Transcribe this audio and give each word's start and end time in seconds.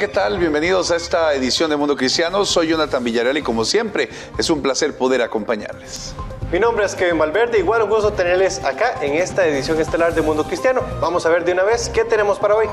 ¿qué 0.00 0.08
tal? 0.08 0.38
Bienvenidos 0.38 0.90
a 0.92 0.96
esta 0.96 1.34
edición 1.34 1.68
de 1.68 1.76
Mundo 1.76 1.94
Cristiano. 1.94 2.46
Soy 2.46 2.68
Jonathan 2.68 3.04
Villarreal 3.04 3.36
y 3.36 3.42
como 3.42 3.66
siempre 3.66 4.08
es 4.38 4.48
un 4.48 4.62
placer 4.62 4.96
poder 4.96 5.20
acompañarles. 5.20 6.14
Mi 6.50 6.58
nombre 6.58 6.86
es 6.86 6.94
Kevin 6.94 7.18
Valverde, 7.18 7.58
igual 7.58 7.82
un 7.82 7.90
gusto 7.90 8.10
tenerles 8.14 8.64
acá 8.64 8.94
en 9.02 9.16
esta 9.16 9.46
edición 9.46 9.78
estelar 9.78 10.14
de 10.14 10.22
Mundo 10.22 10.44
Cristiano. 10.44 10.80
Vamos 11.02 11.26
a 11.26 11.28
ver 11.28 11.44
de 11.44 11.52
una 11.52 11.64
vez 11.64 11.90
qué 11.90 12.04
tenemos 12.04 12.38
para 12.38 12.54
hoy. 12.54 12.66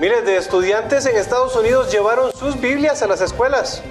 Miles 0.00 0.24
de 0.24 0.38
estudiantes 0.38 1.04
en 1.04 1.14
Estados 1.16 1.54
Unidos 1.54 1.92
llevaron 1.92 2.32
sus 2.32 2.58
Biblias 2.58 3.02
a 3.02 3.06
las 3.06 3.20
escuelas. 3.20 3.82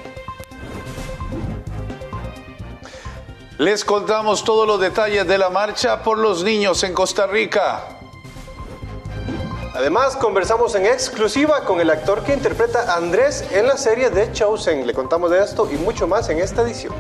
Les 3.60 3.86
contamos 3.86 4.44
todos 4.44 4.66
los 4.66 4.80
detalles 4.80 5.28
de 5.28 5.38
la 5.38 5.52
marcha 5.52 6.02
por 6.02 6.18
los 6.18 6.44
niños 6.44 6.84
en 6.84 6.96
Costa 6.96 7.28
Rica. 7.28 7.95
Además, 9.76 10.16
conversamos 10.16 10.74
en 10.76 10.86
exclusiva 10.86 11.66
con 11.66 11.82
el 11.82 11.90
actor 11.90 12.24
que 12.24 12.34
interpreta 12.34 12.94
a 12.94 12.96
Andrés 12.96 13.44
en 13.52 13.68
la 13.68 13.76
serie 13.76 14.10
The 14.10 14.32
Chosen. 14.32 14.88
Le 14.88 14.94
contamos 14.94 15.30
de 15.32 15.44
esto 15.44 15.70
y 15.70 15.76
mucho 15.76 16.08
más 16.08 16.30
en 16.30 16.40
esta 16.40 16.62
edición. 16.62 16.94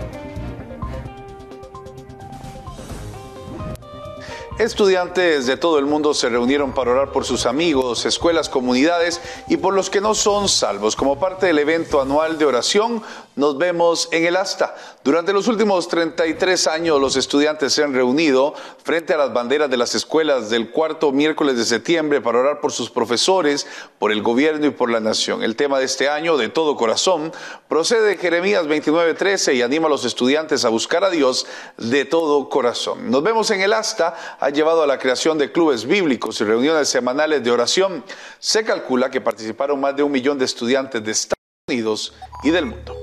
Estudiantes 4.58 5.48
de 5.48 5.58
todo 5.58 5.80
el 5.80 5.86
mundo 5.86 6.14
se 6.14 6.30
reunieron 6.30 6.74
para 6.74 6.92
orar 6.92 7.12
por 7.12 7.26
sus 7.26 7.46
amigos, 7.46 8.06
escuelas, 8.06 8.48
comunidades 8.48 9.20
y 9.50 9.58
por 9.58 9.74
los 9.74 9.90
que 9.90 10.00
no 10.00 10.16
son 10.16 10.48
salvos. 10.48 10.96
Como 10.96 11.20
parte 11.20 11.48
del 11.48 11.60
evento 11.60 12.00
anual 12.00 12.38
de 12.38 12.46
oración, 12.46 13.04
nos 13.36 13.58
vemos 13.58 14.08
en 14.14 14.26
el 14.26 14.38
asta. 14.38 14.74
Durante 15.04 15.34
los 15.34 15.50
últimos 15.50 15.90
33 15.90 16.68
años, 16.68 17.02
los 17.02 17.18
estudiantes 17.18 17.74
se 17.74 17.84
han 17.84 17.94
reunido 17.94 18.54
frente 18.82 19.14
a 19.14 19.18
las 19.18 19.34
banderas 19.34 19.70
de 19.70 19.76
las 19.76 19.94
escuelas 19.94 20.50
del 20.50 20.72
cuarto 20.72 21.12
miércoles 21.12 21.58
de 21.58 21.66
septiembre 21.66 22.22
para 22.22 22.40
orar 22.40 22.62
por 22.62 22.72
sus 22.72 22.90
profesores, 22.90 23.68
por 24.00 24.14
el 24.14 24.22
gobierno 24.22 24.68
y 24.68 24.72
por 24.72 24.90
la 24.90 25.02
nación. 25.02 25.44
El 25.44 25.58
tema 25.58 25.80
de 25.80 25.86
este 25.86 26.08
año, 26.08 26.38
de 26.38 26.48
todo 26.48 26.78
corazón, 26.78 27.34
procede 27.68 28.08
de 28.08 28.18
Jeremías 28.18 28.66
29:13 28.68 29.54
y 29.54 29.62
anima 29.64 29.88
a 29.88 29.90
los 29.90 30.06
estudiantes 30.06 30.64
a 30.64 30.70
buscar 30.70 31.04
a 31.04 31.10
Dios 31.10 31.46
de 31.78 32.06
todo 32.06 32.48
corazón. 32.48 33.12
Nos 33.12 33.22
vemos 33.22 33.52
en 33.52 33.60
el 33.60 33.74
asta 33.74 34.16
ha 34.46 34.52
llevado 34.52 34.84
a 34.84 34.88
la 34.88 35.00
creación 35.00 35.40
de 35.40 35.52
clubes 35.52 35.88
bíblicos 35.88 36.40
y 36.40 36.44
reuniones 36.44 36.88
semanales 36.88 37.44
de 37.44 37.50
oración. 37.50 38.04
Se 38.38 38.64
calcula 38.64 39.10
que 39.10 39.20
participaron 39.20 39.80
más 39.80 39.96
de 39.96 40.04
un 40.04 40.12
millón 40.12 40.38
de 40.38 40.46
estudiantes 40.46 41.04
de 41.04 41.12
Estados 41.12 41.42
Unidos 41.68 42.14
y 42.44 42.52
del 42.52 42.68
mundo. 42.68 42.96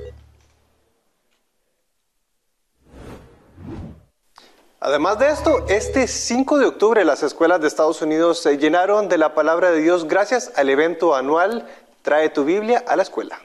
Además 4.78 5.18
de 5.18 5.30
esto, 5.30 5.66
este 5.68 6.06
5 6.06 6.58
de 6.58 6.66
octubre 6.66 7.04
las 7.04 7.24
escuelas 7.24 7.60
de 7.60 7.66
Estados 7.66 8.00
Unidos 8.02 8.38
se 8.38 8.56
llenaron 8.56 9.08
de 9.08 9.18
la 9.18 9.34
palabra 9.34 9.72
de 9.72 9.80
Dios 9.80 10.06
gracias 10.06 10.52
al 10.54 10.68
evento 10.68 11.16
anual 11.16 11.66
Trae 12.02 12.28
tu 12.28 12.44
Biblia 12.44 12.84
a 12.86 12.94
la 12.94 13.02
escuela. 13.02 13.40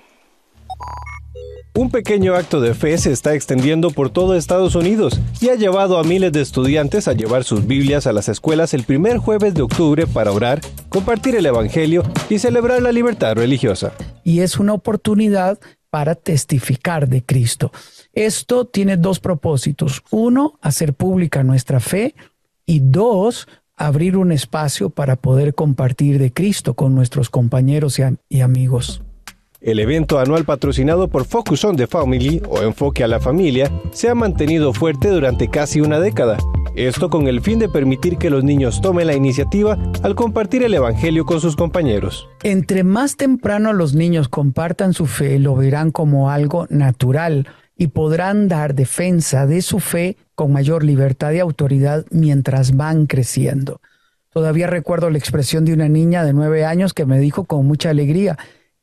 Un 1.78 1.92
pequeño 1.92 2.34
acto 2.34 2.60
de 2.60 2.74
fe 2.74 2.98
se 2.98 3.12
está 3.12 3.36
extendiendo 3.36 3.92
por 3.92 4.10
todo 4.10 4.34
Estados 4.34 4.74
Unidos 4.74 5.20
y 5.40 5.50
ha 5.50 5.54
llevado 5.54 6.00
a 6.00 6.04
miles 6.04 6.32
de 6.32 6.42
estudiantes 6.42 7.08
a 7.08 7.14
llevar 7.14 7.44
sus 7.44 7.68
Biblias 7.68 8.08
a 8.08 8.14
las 8.14 8.30
escuelas 8.30 8.74
el 8.74 8.82
primer 8.82 9.20
jueves 9.20 9.54
de 9.54 9.62
octubre 9.62 10.08
para 10.08 10.32
orar, 10.32 10.60
compartir 10.90 11.36
el 11.36 11.46
Evangelio 11.46 12.02
y 12.32 12.40
celebrar 12.40 12.82
la 12.82 12.92
libertad 12.92 13.36
religiosa. 13.36 13.94
Y 14.24 14.40
es 14.40 14.58
una 14.58 14.74
oportunidad 14.74 15.60
para 15.92 16.16
testificar 16.16 17.08
de 17.08 17.24
Cristo. 17.24 17.72
Esto 18.12 18.66
tiene 18.66 18.98
dos 18.98 19.20
propósitos. 19.20 20.02
Uno, 20.10 20.58
hacer 20.64 20.96
pública 20.96 21.44
nuestra 21.44 21.80
fe 21.80 22.16
y 22.66 22.80
dos, 22.80 23.48
abrir 23.76 24.18
un 24.18 24.32
espacio 24.32 24.90
para 24.90 25.16
poder 25.16 25.54
compartir 25.54 26.18
de 26.18 26.34
Cristo 26.34 26.74
con 26.74 26.96
nuestros 26.96 27.30
compañeros 27.30 28.00
y, 28.30 28.42
amigos. 28.42 29.04
El 29.60 29.80
evento 29.80 30.20
anual 30.20 30.46
patrocinado 30.46 31.08
por 31.08 31.26
Focus 31.26 31.66
on 31.66 31.76
the 31.78 31.88
Family 31.88 32.44
o 32.48 32.62
Enfoque 32.62 33.04
a 33.04 33.08
la 33.08 33.20
Familia 33.20 33.72
se 33.92 34.08
ha 34.08 34.14
mantenido 34.14 34.72
fuerte 34.72 35.10
durante 35.10 35.48
casi 35.50 35.82
una 35.82 36.00
década. 36.00 36.38
Esto 36.76 37.10
con 37.10 37.28
el 37.28 37.42
fin 37.42 37.58
de 37.58 37.68
permitir 37.68 38.20
que 38.20 38.30
los 38.30 38.44
niños 38.44 38.82
tomen 38.82 39.08
la 39.08 39.16
iniciativa 39.16 39.76
al 40.04 40.14
compartir 40.14 40.62
el 40.62 40.76
Evangelio 40.76 41.26
con 41.26 41.42
sus 41.42 41.56
compañeros. 41.56 42.30
Entre 42.44 42.84
más 42.84 43.18
temprano 43.18 43.74
los 43.74 43.96
niños 43.96 44.30
compartan 44.30 44.94
su 44.94 45.08
fe, 45.08 45.40
lo 45.40 45.56
verán 45.56 45.90
como 45.90 46.30
algo 46.30 46.68
natural 46.70 47.48
y 47.76 47.88
podrán 47.88 48.48
dar 48.48 48.76
defensa 48.76 49.48
de 49.48 49.64
su 49.64 49.80
fe 49.80 50.18
con 50.36 50.54
mayor 50.54 50.84
libertad 50.84 51.32
y 51.32 51.40
autoridad 51.40 52.06
mientras 52.12 52.78
van 52.78 53.08
creciendo. 53.08 53.82
Todavía 54.32 54.68
recuerdo 54.68 55.10
la 55.10 55.18
expresión 55.18 55.66
de 55.66 55.74
una 55.74 55.90
niña 55.90 56.24
de 56.24 56.34
nueve 56.34 56.64
años 56.64 56.94
que 56.94 57.08
me 57.08 57.18
dijo 57.18 57.46
con 57.46 57.66
mucha 57.66 57.90
alegría, 57.90 58.38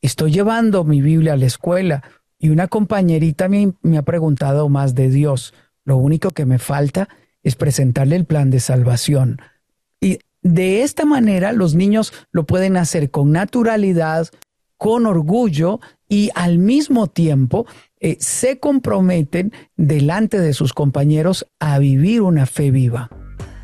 estoy 0.07 0.33
llevando 0.33 0.85
mi 0.85 1.01
Biblia 1.01 1.33
a 1.33 1.37
la 1.37 1.47
escuela 1.47 2.03
y 2.39 2.51
una 2.51 2.69
compañerita 2.69 3.49
me, 3.49 3.73
ha 3.97 4.03
preguntado 4.03 4.69
más 4.69 4.95
de 4.95 5.09
Dios. 5.09 5.55
Lo 5.85 5.97
único 5.97 6.31
que 6.31 6.45
me 6.45 6.59
falta 6.59 7.09
es 7.43 7.57
presentarle 7.57 8.17
el 8.17 8.27
plan 8.27 8.51
de 8.51 8.61
salvación. 8.61 9.41
Y 10.01 10.19
de 10.43 10.83
esta 10.83 11.07
manera 11.07 11.53
los 11.53 11.75
niños 11.75 12.13
lo 12.33 12.45
pueden 12.45 12.77
hacer 12.77 13.11
con 13.11 13.33
naturalidad, 13.33 14.29
con 14.77 15.07
orgullo 15.07 15.81
y 16.07 16.31
al 16.35 16.59
mismo 16.59 17.07
tiempo 17.07 17.67
eh, 17.99 18.19
se 18.21 18.59
comprometen 18.59 19.53
delante 19.77 20.39
de 20.39 20.53
sus 20.53 20.75
compañeros 20.75 21.47
a 21.61 21.79
vivir 21.79 22.21
una 22.21 22.45
fe 22.45 22.71
viva. 22.71 23.09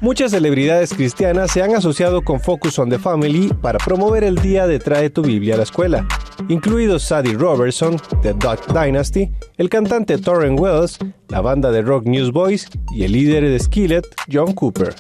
Muchas 0.03 0.31
celebridades 0.31 0.95
cristianas 0.95 1.51
se 1.51 1.63
han 1.63 1.75
asociado 1.75 2.23
con 2.23 2.41
Focus 2.41 2.79
on 2.79 2.89
the 2.89 2.99
Family 2.99 3.53
para 3.61 3.79
promover 3.79 4.25
el 4.25 4.37
día 4.37 4.67
de 4.67 4.79
Trae 4.79 5.11
tu 5.11 5.21
Biblia 5.21 5.55
a 5.55 5.57
la 5.59 5.65
escuela, 5.65 6.09
incluidos 6.49 7.03
Sadie 7.03 7.35
Robertson, 7.35 7.99
de 8.23 8.33
Duck 8.33 8.67
Dynasty, 8.73 9.31
el 9.59 9.69
cantante 9.69 10.17
Torren 10.17 10.59
Wells, 10.59 10.99
la 11.29 11.43
banda 11.43 11.71
de 11.71 11.83
rock 11.83 12.07
Newsboys 12.07 12.67
y 12.93 13.05
el 13.05 13.13
líder 13.13 13.45
de 13.45 13.59
Skillet, 13.59 14.07
John 14.33 14.55
Cooper. 14.55 14.95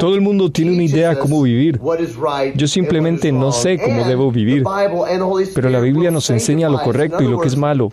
Todo 0.00 0.14
el 0.14 0.22
mundo 0.22 0.50
tiene 0.50 0.72
una 0.72 0.82
idea 0.82 1.10
de 1.10 1.18
cómo 1.18 1.42
vivir. 1.42 1.80
Yo 2.56 2.66
simplemente 2.66 3.30
no 3.30 3.52
sé 3.52 3.78
cómo 3.78 4.04
debo 4.04 4.32
vivir. 4.32 4.64
Pero 5.54 5.68
la 5.68 5.80
Biblia 5.80 6.10
nos 6.10 6.30
enseña 6.30 6.68
lo 6.68 6.80
correcto 6.80 7.22
y 7.22 7.28
lo 7.28 7.40
que 7.40 7.48
es 7.48 7.56
malo. 7.56 7.90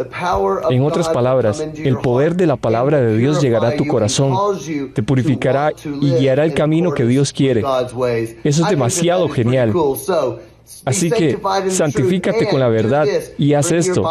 En 0.69 0.81
otras 0.81 1.09
palabras, 1.09 1.65
el 1.75 1.97
poder 1.97 2.35
de 2.35 2.47
la 2.47 2.55
palabra 2.55 3.01
de 3.01 3.17
Dios 3.17 3.41
llegará 3.41 3.69
a 3.69 3.75
tu 3.75 3.85
corazón, 3.85 4.33
te 4.93 5.03
purificará 5.03 5.71
y 5.83 6.11
guiará 6.13 6.45
el 6.45 6.53
camino 6.53 6.91
que 6.93 7.05
Dios 7.05 7.31
quiere. 7.33 7.63
Eso 8.43 8.63
es 8.63 8.69
demasiado 8.69 9.29
genial. 9.29 9.73
Así 10.83 11.09
que 11.11 11.37
santifícate 11.69 12.47
con 12.47 12.59
la 12.59 12.67
verdad 12.67 13.07
y 13.37 13.53
haz 13.53 13.71
esto. 13.71 14.03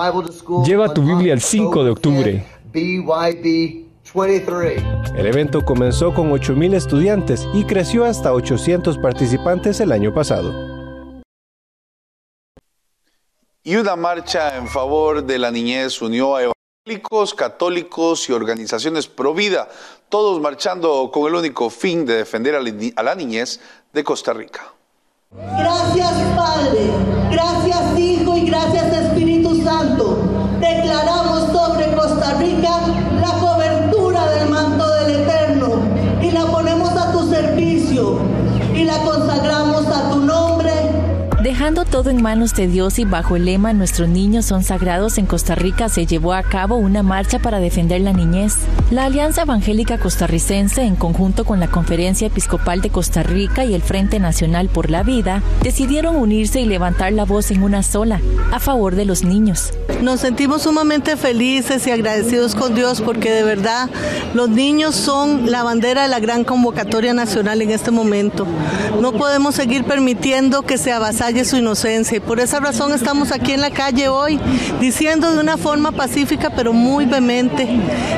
Lleva 0.64 0.92
tu 0.92 1.02
Biblia 1.02 1.32
el 1.32 1.40
5 1.40 1.84
de 1.84 1.90
octubre. 1.90 2.44
El 5.16 5.26
evento 5.26 5.64
comenzó 5.64 6.14
con 6.14 6.30
8.000 6.30 6.74
estudiantes 6.74 7.48
y 7.52 7.64
creció 7.64 8.04
hasta 8.04 8.32
800 8.32 8.98
participantes 8.98 9.80
el 9.80 9.92
año 9.92 10.14
pasado. 10.14 10.52
Y 13.66 13.76
una 13.76 13.96
marcha 13.96 14.56
en 14.58 14.68
favor 14.68 15.24
de 15.24 15.38
la 15.38 15.50
niñez 15.50 16.00
unió 16.02 16.36
a 16.36 16.53
católicos 17.34 18.28
y 18.28 18.32
organizaciones 18.32 19.06
pro 19.06 19.32
vida, 19.32 19.70
todos 20.10 20.38
marchando 20.38 21.10
con 21.10 21.26
el 21.28 21.34
único 21.34 21.70
fin 21.70 22.04
de 22.04 22.16
defender 22.16 22.54
a 22.54 23.02
la 23.02 23.14
niñez 23.14 23.58
de 23.90 24.04
Costa 24.04 24.34
Rica. 24.34 24.70
Gracias 25.30 26.12
Padre, 26.36 26.90
gracias 27.30 27.98
Hijo 27.98 28.36
y 28.36 28.50
gracias 28.50 28.92
Espíritu 28.92 29.62
Santo. 29.64 30.18
Declaramos 30.60 31.23
Dejando 41.54 41.84
todo 41.84 42.10
en 42.10 42.20
manos 42.20 42.52
de 42.54 42.66
Dios 42.66 42.98
y 42.98 43.04
bajo 43.04 43.36
el 43.36 43.44
lema 43.44 43.72
Nuestros 43.72 44.08
niños 44.08 44.44
son 44.44 44.64
sagrados 44.64 45.18
en 45.18 45.26
Costa 45.26 45.54
Rica 45.54 45.88
se 45.88 46.04
llevó 46.04 46.34
a 46.34 46.42
cabo 46.42 46.74
una 46.74 47.04
marcha 47.04 47.38
para 47.38 47.60
defender 47.60 48.00
la 48.00 48.12
niñez. 48.12 48.56
La 48.90 49.04
Alianza 49.04 49.42
Evangélica 49.42 49.98
Costarricense, 49.98 50.82
en 50.82 50.96
conjunto 50.96 51.44
con 51.44 51.60
la 51.60 51.68
Conferencia 51.68 52.26
Episcopal 52.26 52.80
de 52.80 52.90
Costa 52.90 53.22
Rica 53.22 53.64
y 53.64 53.72
el 53.72 53.82
Frente 53.82 54.18
Nacional 54.18 54.68
por 54.68 54.90
la 54.90 55.04
Vida, 55.04 55.44
decidieron 55.62 56.16
unirse 56.16 56.60
y 56.60 56.66
levantar 56.66 57.12
la 57.12 57.24
voz 57.24 57.52
en 57.52 57.62
una 57.62 57.84
sola, 57.84 58.20
a 58.50 58.58
favor 58.58 58.96
de 58.96 59.04
los 59.04 59.22
niños. 59.22 59.72
Nos 60.02 60.20
sentimos 60.20 60.62
sumamente 60.62 61.16
felices 61.16 61.86
y 61.86 61.92
agradecidos 61.92 62.56
con 62.56 62.74
Dios 62.74 63.00
porque 63.00 63.30
de 63.30 63.44
verdad 63.44 63.88
los 64.34 64.50
niños 64.50 64.96
son 64.96 65.50
la 65.50 65.62
bandera 65.62 66.02
de 66.02 66.08
la 66.08 66.18
gran 66.18 66.42
convocatoria 66.42 67.14
nacional 67.14 67.62
en 67.62 67.70
este 67.70 67.92
momento. 67.92 68.44
No 69.00 69.12
podemos 69.12 69.54
seguir 69.54 69.84
permitiendo 69.84 70.62
que 70.62 70.78
se 70.78 70.92
avasalle 70.92 71.43
su 71.44 71.56
inocencia. 71.56 72.16
Y 72.16 72.20
por 72.20 72.40
esa 72.40 72.60
razón 72.60 72.92
estamos 72.92 73.32
aquí 73.32 73.52
en 73.52 73.60
la 73.60 73.70
calle 73.70 74.08
hoy 74.08 74.40
diciendo 74.80 75.32
de 75.32 75.40
una 75.40 75.56
forma 75.56 75.92
pacífica 75.92 76.50
pero 76.50 76.72
muy 76.72 77.04
vehemente 77.06 77.68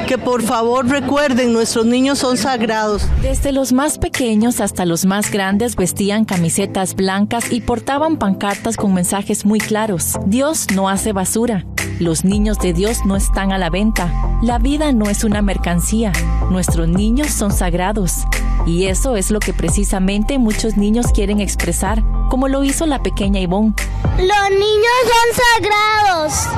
que 0.07 0.19
por 0.19 0.43
favor 0.43 0.89
recuerden, 0.89 1.53
nuestros 1.53 1.87
niños 1.87 2.19
son 2.19 2.37
sagrados. 2.37 3.07
Desde 3.23 3.53
los 3.53 3.73
más 3.73 3.99
pequeños 3.99 4.61
hasta 4.61 4.85
los 4.85 5.05
más 5.05 5.31
grandes 5.31 5.77
vestían 5.77 6.25
camisetas 6.25 6.95
blancas 6.95 7.51
y 7.51 7.61
portaban 7.61 8.17
pancartas 8.17 8.77
con 8.77 8.95
mensajes 8.95 9.45
muy 9.45 9.59
claros. 9.59 10.15
Dios 10.27 10.67
no 10.75 10.89
hace 10.89 11.13
basura. 11.13 11.65
Los 11.99 12.25
niños 12.25 12.59
de 12.59 12.73
Dios 12.73 13.07
no 13.07 13.17
están 13.17 13.53
a 13.53 13.59
la 13.59 13.71
venta. 13.71 14.13
La 14.43 14.59
vida 14.59 14.93
no 14.93 15.09
es 15.09 15.25
una 15.25 15.43
mercancía. 15.43 16.13
Nuestros 16.51 16.89
niños 16.89 17.31
son 17.31 17.53
sagrados. 17.53 18.27
Y 18.67 18.89
eso 18.89 19.15
es 19.15 19.31
lo 19.31 19.39
que 19.39 19.53
precisamente 19.53 20.39
muchos 20.39 20.77
niños 20.77 21.07
quieren 21.15 21.41
expresar, 21.41 22.03
como 22.29 22.49
lo 22.49 22.65
hizo 22.65 22.85
la 22.85 23.01
pequeña 23.01 23.39
Ivonne. 23.39 23.75
Los 24.19 24.51
niños 24.51 24.99
son 25.07 25.29
sagrados. 25.63 26.49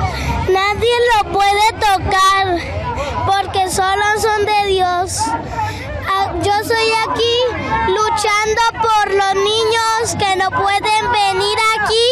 Nadie 0.51 0.89
lo 1.13 1.31
puede 1.31 1.71
tocar 1.73 2.57
porque 3.27 3.69
solo 3.69 4.03
son 4.19 4.43
de 4.43 4.71
Dios. 4.71 5.19
Ah, 6.07 6.33
yo 6.43 6.51
soy 6.67 6.89
aquí 7.07 7.35
luchando 7.89 8.61
por 8.81 9.13
los 9.13 9.35
niños 9.35 10.15
que 10.17 10.35
no 10.35 10.49
pueden 10.49 11.11
venir 11.11 11.57
aquí, 11.79 12.07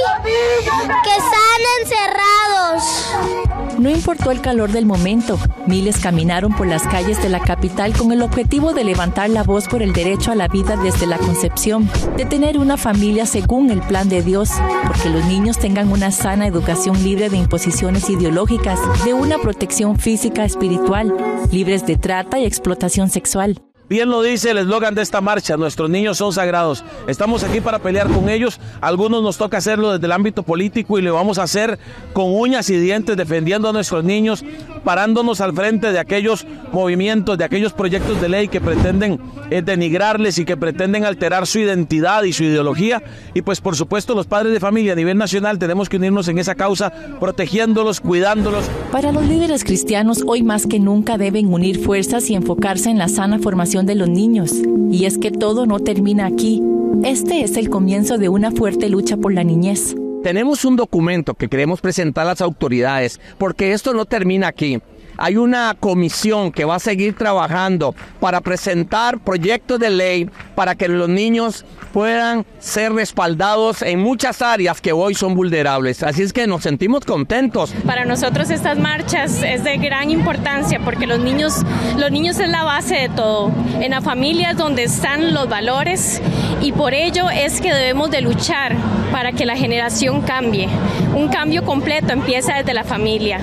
que 1.04 1.10
están 1.10 1.62
encerrados. 1.82 3.47
No 3.88 3.94
importó 3.96 4.32
el 4.32 4.42
calor 4.42 4.74
del 4.74 4.86
momento, 4.86 5.40
miles 5.66 6.00
caminaron 6.00 6.54
por 6.54 6.68
las 6.68 6.84
calles 6.84 7.24
de 7.24 7.30
la 7.30 7.40
capital 7.40 7.94
con 7.94 8.12
el 8.12 8.22
objetivo 8.22 8.74
de 8.74 8.84
levantar 8.84 9.30
la 9.30 9.44
voz 9.44 9.70
por 9.70 9.82
el 9.82 9.94
derecho 9.94 10.30
a 10.30 10.36
la 10.36 10.50
vida 10.50 10.76
desde 10.76 11.08
la 11.08 11.18
concepción, 11.18 11.90
de 12.18 12.26
tener 12.26 12.58
una 12.58 12.76
familia 12.76 13.26
según 13.26 13.72
el 13.72 13.80
plan 13.80 14.10
de 14.10 14.22
Dios, 14.22 14.50
porque 14.86 15.10
los 15.10 15.24
niños 15.28 15.58
tengan 15.58 15.90
una 15.90 16.12
sana 16.12 16.48
educación 16.48 17.02
libre 17.02 17.30
de 17.30 17.38
imposiciones 17.38 18.10
ideológicas, 18.10 18.78
de 19.06 19.14
una 19.14 19.38
protección 19.38 19.98
física 19.98 20.44
espiritual, 20.44 21.16
libres 21.50 21.86
de 21.86 21.96
trata 21.96 22.40
y 22.40 22.46
explotación 22.46 23.10
sexual. 23.10 23.62
Bien 23.90 24.10
lo 24.10 24.22
dice 24.22 24.52
el 24.52 24.58
eslogan 24.58 24.96
de 24.96 25.02
esta 25.02 25.22
marcha, 25.22 25.56
nuestros 25.56 25.90
niños 25.90 26.18
son 26.18 26.34
sagrados. 26.34 26.84
Estamos 27.08 27.46
aquí 27.46 27.62
para 27.62 27.80
pelear 27.80 28.10
con 28.10 28.28
ellos. 28.28 28.60
Algunos 28.82 29.24
nos 29.24 29.38
toca 29.38 29.60
hacerlo 29.60 29.94
desde 29.94 30.06
el 30.08 30.12
ámbito 30.12 30.44
político 30.44 31.00
y 31.00 31.02
lo 31.02 31.14
vamos 31.14 31.38
a 31.38 31.44
hacer 31.44 31.80
con 32.12 32.26
uñas 32.36 32.70
y 32.70 32.78
dientes 32.78 33.16
defendiendo 33.16 33.70
a 33.70 33.72
nuestros 33.72 34.04
niños, 34.04 34.44
parándonos 34.88 35.42
al 35.42 35.52
frente 35.52 35.92
de 35.92 36.00
aquellos 36.00 36.48
movimientos, 36.72 37.38
de 37.38 37.44
aquellos 37.44 37.74
proyectos 37.74 38.22
de 38.22 38.30
ley 38.30 38.48
que 38.48 38.62
pretenden 38.62 39.20
eh, 39.50 39.62
denigrarles 39.62 40.38
y 40.38 40.46
que 40.46 40.56
pretenden 40.56 41.04
alterar 41.04 41.46
su 41.46 41.60
identidad 41.60 42.24
y 42.24 42.32
su 42.32 42.46
ideología. 42.46 43.04
Y 43.34 43.42
pues 43.42 43.60
por 43.60 43.76
supuesto 43.76 44.16
los 44.16 44.28
padres 44.28 44.54
de 44.54 44.62
familia 44.62 44.94
a 44.94 44.96
nivel 44.96 45.18
nacional 45.18 45.60
tenemos 45.60 45.90
que 45.90 45.98
unirnos 45.98 46.30
en 46.30 46.38
esa 46.38 46.56
causa, 46.56 46.94
protegiéndolos, 47.20 48.00
cuidándolos. 48.00 48.64
Para 48.90 49.12
los 49.12 49.26
líderes 49.26 49.66
cristianos 49.66 50.24
hoy 50.26 50.42
más 50.42 50.66
que 50.66 50.80
nunca 50.80 51.18
deben 51.18 51.52
unir 51.54 51.84
fuerzas 51.84 52.30
y 52.30 52.36
enfocarse 52.36 52.90
en 52.90 52.98
la 52.98 53.10
sana 53.10 53.40
formación 53.40 53.88
de 53.88 53.96
los 53.96 54.08
niños. 54.08 54.54
Y 54.90 55.04
es 55.04 55.18
que 55.18 55.32
todo 55.32 55.66
no 55.66 55.82
termina 55.82 56.28
aquí. 56.28 56.64
Este 57.04 57.42
es 57.42 57.58
el 57.58 57.70
comienzo 57.70 58.18
de 58.18 58.30
una 58.30 58.52
fuerte 58.52 58.88
lucha 58.88 59.18
por 59.18 59.34
la 59.34 59.44
niñez. 59.44 59.98
Tenemos 60.24 60.66
un 60.66 60.76
documento 60.76 61.36
que 61.36 61.48
queremos 61.48 61.80
presentar 61.80 62.24
a 62.26 62.30
las 62.30 62.42
autoridades 62.42 63.20
porque 63.38 63.74
esto 63.74 63.94
no 63.94 64.06
termina 64.06 64.48
aquí. 64.48 64.82
Hay 65.18 65.38
una 65.38 65.76
comisión 65.80 66.52
que 66.52 66.66
va 66.66 66.76
a 66.76 66.80
seguir 66.80 67.16
trabajando 67.16 67.96
para 68.20 68.42
presentar 68.42 69.20
proyectos 69.20 69.80
de 69.80 69.90
ley 69.90 70.30
para 70.56 70.76
que 70.76 70.88
los 70.88 71.10
niños 71.10 71.66
puedan 71.94 72.46
ser 72.60 72.94
respaldados 72.94 73.82
en 73.82 74.00
muchas 74.00 74.42
áreas 74.42 74.82
que 74.82 74.92
hoy 74.92 75.16
son 75.16 75.34
vulnerables. 75.34 76.04
Así 76.04 76.22
es 76.22 76.34
que 76.34 76.46
nos 76.46 76.64
sentimos 76.64 77.06
contentos. 77.06 77.74
Para 77.86 78.06
nosotros 78.06 78.52
estas 78.52 78.78
marchas 78.78 79.42
es 79.42 79.64
de 79.64 79.78
gran 79.78 80.12
importancia 80.12 80.80
porque 80.84 81.08
los 81.08 81.20
niños, 81.20 81.64
los 81.98 82.12
niños 82.12 82.40
es 82.40 82.50
la 82.50 82.64
base 82.64 82.96
de 82.96 83.10
todo. 83.10 83.52
En 83.82 83.92
la 83.92 84.02
familia 84.02 84.52
es 84.52 84.58
donde 84.58 84.84
están 84.84 85.34
los 85.34 85.50
valores 85.50 86.22
y 86.62 86.72
por 86.72 86.94
ello 86.94 87.30
es 87.30 87.62
que 87.62 87.74
debemos 87.74 88.12
de 88.12 88.22
luchar 88.22 88.76
para 89.12 89.32
que 89.32 89.46
la 89.46 89.56
generación 89.56 90.22
cambie. 90.22 90.70
Un 91.16 91.30
cambio 91.30 91.64
completo 91.64 92.14
empieza 92.14 92.56
desde 92.56 92.74
la 92.74 92.84
familia. 92.84 93.40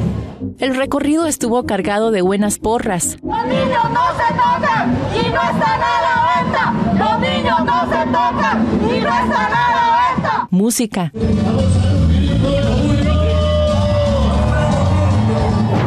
El 0.59 0.77
recorrido 0.77 1.27
estuvo 1.27 1.65
cargado 1.65 2.11
de 2.11 2.23
buenas 2.23 2.59
porras. 2.59 3.17
Los 3.23 3.47
niños 3.47 3.91
no 3.93 4.03
se 4.17 4.35
tocan 4.35 4.97
y 5.13 5.29
no 5.31 5.43
están 5.43 5.81
a 5.83 6.01
la 6.05 6.15
venta. 6.45 6.73
Los 6.99 7.21
niños 7.21 7.65
no 7.65 7.81
se 7.91 8.07
tocan 8.07 8.67
y 8.83 9.01
no 9.01 9.09
están 9.09 9.53
a 9.53 9.71
la 9.75 10.15
venta. 10.15 10.49
Música. 10.51 11.13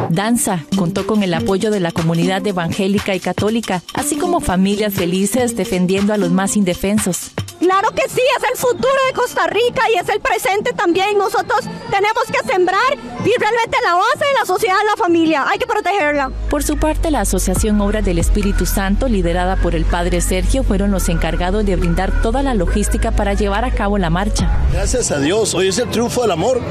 Danza 0.10 0.66
contó 0.76 1.06
con 1.06 1.24
el 1.24 1.34
apoyo 1.34 1.72
de 1.72 1.80
la 1.80 1.92
comunidad 1.92 2.46
evangélica 2.46 3.16
y 3.16 3.20
católica, 3.20 3.84
así 3.94 4.18
como 4.18 4.40
familias 4.40 4.96
felices 4.96 5.56
defendiendo 5.56 6.12
a 6.12 6.18
los 6.18 6.32
más 6.32 6.58
indefensos. 6.58 7.32
Claro 7.60 7.90
que 7.92 8.04
sí, 8.08 8.22
es 8.38 8.44
el 8.52 8.58
futuro 8.58 8.94
de 9.08 9.14
Costa 9.14 9.48
Rica 9.48 9.82
y 9.94 9.98
es 9.98 10.08
el 10.10 10.20
presente 10.20 10.74
también. 10.74 11.18
Nosotros 11.18 11.62
tenemos 11.90 12.24
que 12.28 12.48
sembrar 12.48 12.94
y 12.94 13.40
realmente 13.40 13.78
la 13.84 13.96
base 13.96 14.26
de 14.26 14.34
la 14.40 14.46
sociedad 14.46 14.76
es 14.80 14.86
la 14.86 15.04
familia. 15.04 15.46
Hay 15.48 15.58
que 15.58 15.66
protegerla. 15.66 16.32
Por 16.50 16.64
su 16.64 16.78
parte, 16.78 17.10
la 17.10 17.22
Asociación 17.22 17.82
Obras 17.82 18.06
del 18.06 18.20
Espíritu 18.20 18.66
Santo, 18.66 19.08
liderada 19.08 19.56
por 19.56 19.74
el 19.74 19.86
padre 19.86 20.22
Sergio, 20.22 20.64
fueron 20.64 20.92
los 20.92 21.10
encargados 21.10 21.66
de 21.66 21.76
brindar 21.76 22.22
toda 22.22 22.44
la 22.44 22.54
logística 22.54 23.12
para 23.12 23.34
llevar 23.34 23.66
a 23.66 23.72
cabo 23.72 23.98
la 23.98 24.10
marcha. 24.10 24.50
Gracias 24.72 25.12
a 25.12 25.20
Dios, 25.20 25.56
hoy 25.56 25.70
es 25.70 25.80
el 25.80 25.90
triunfo 25.90 26.22
del 26.22 26.32
amor, 26.32 26.62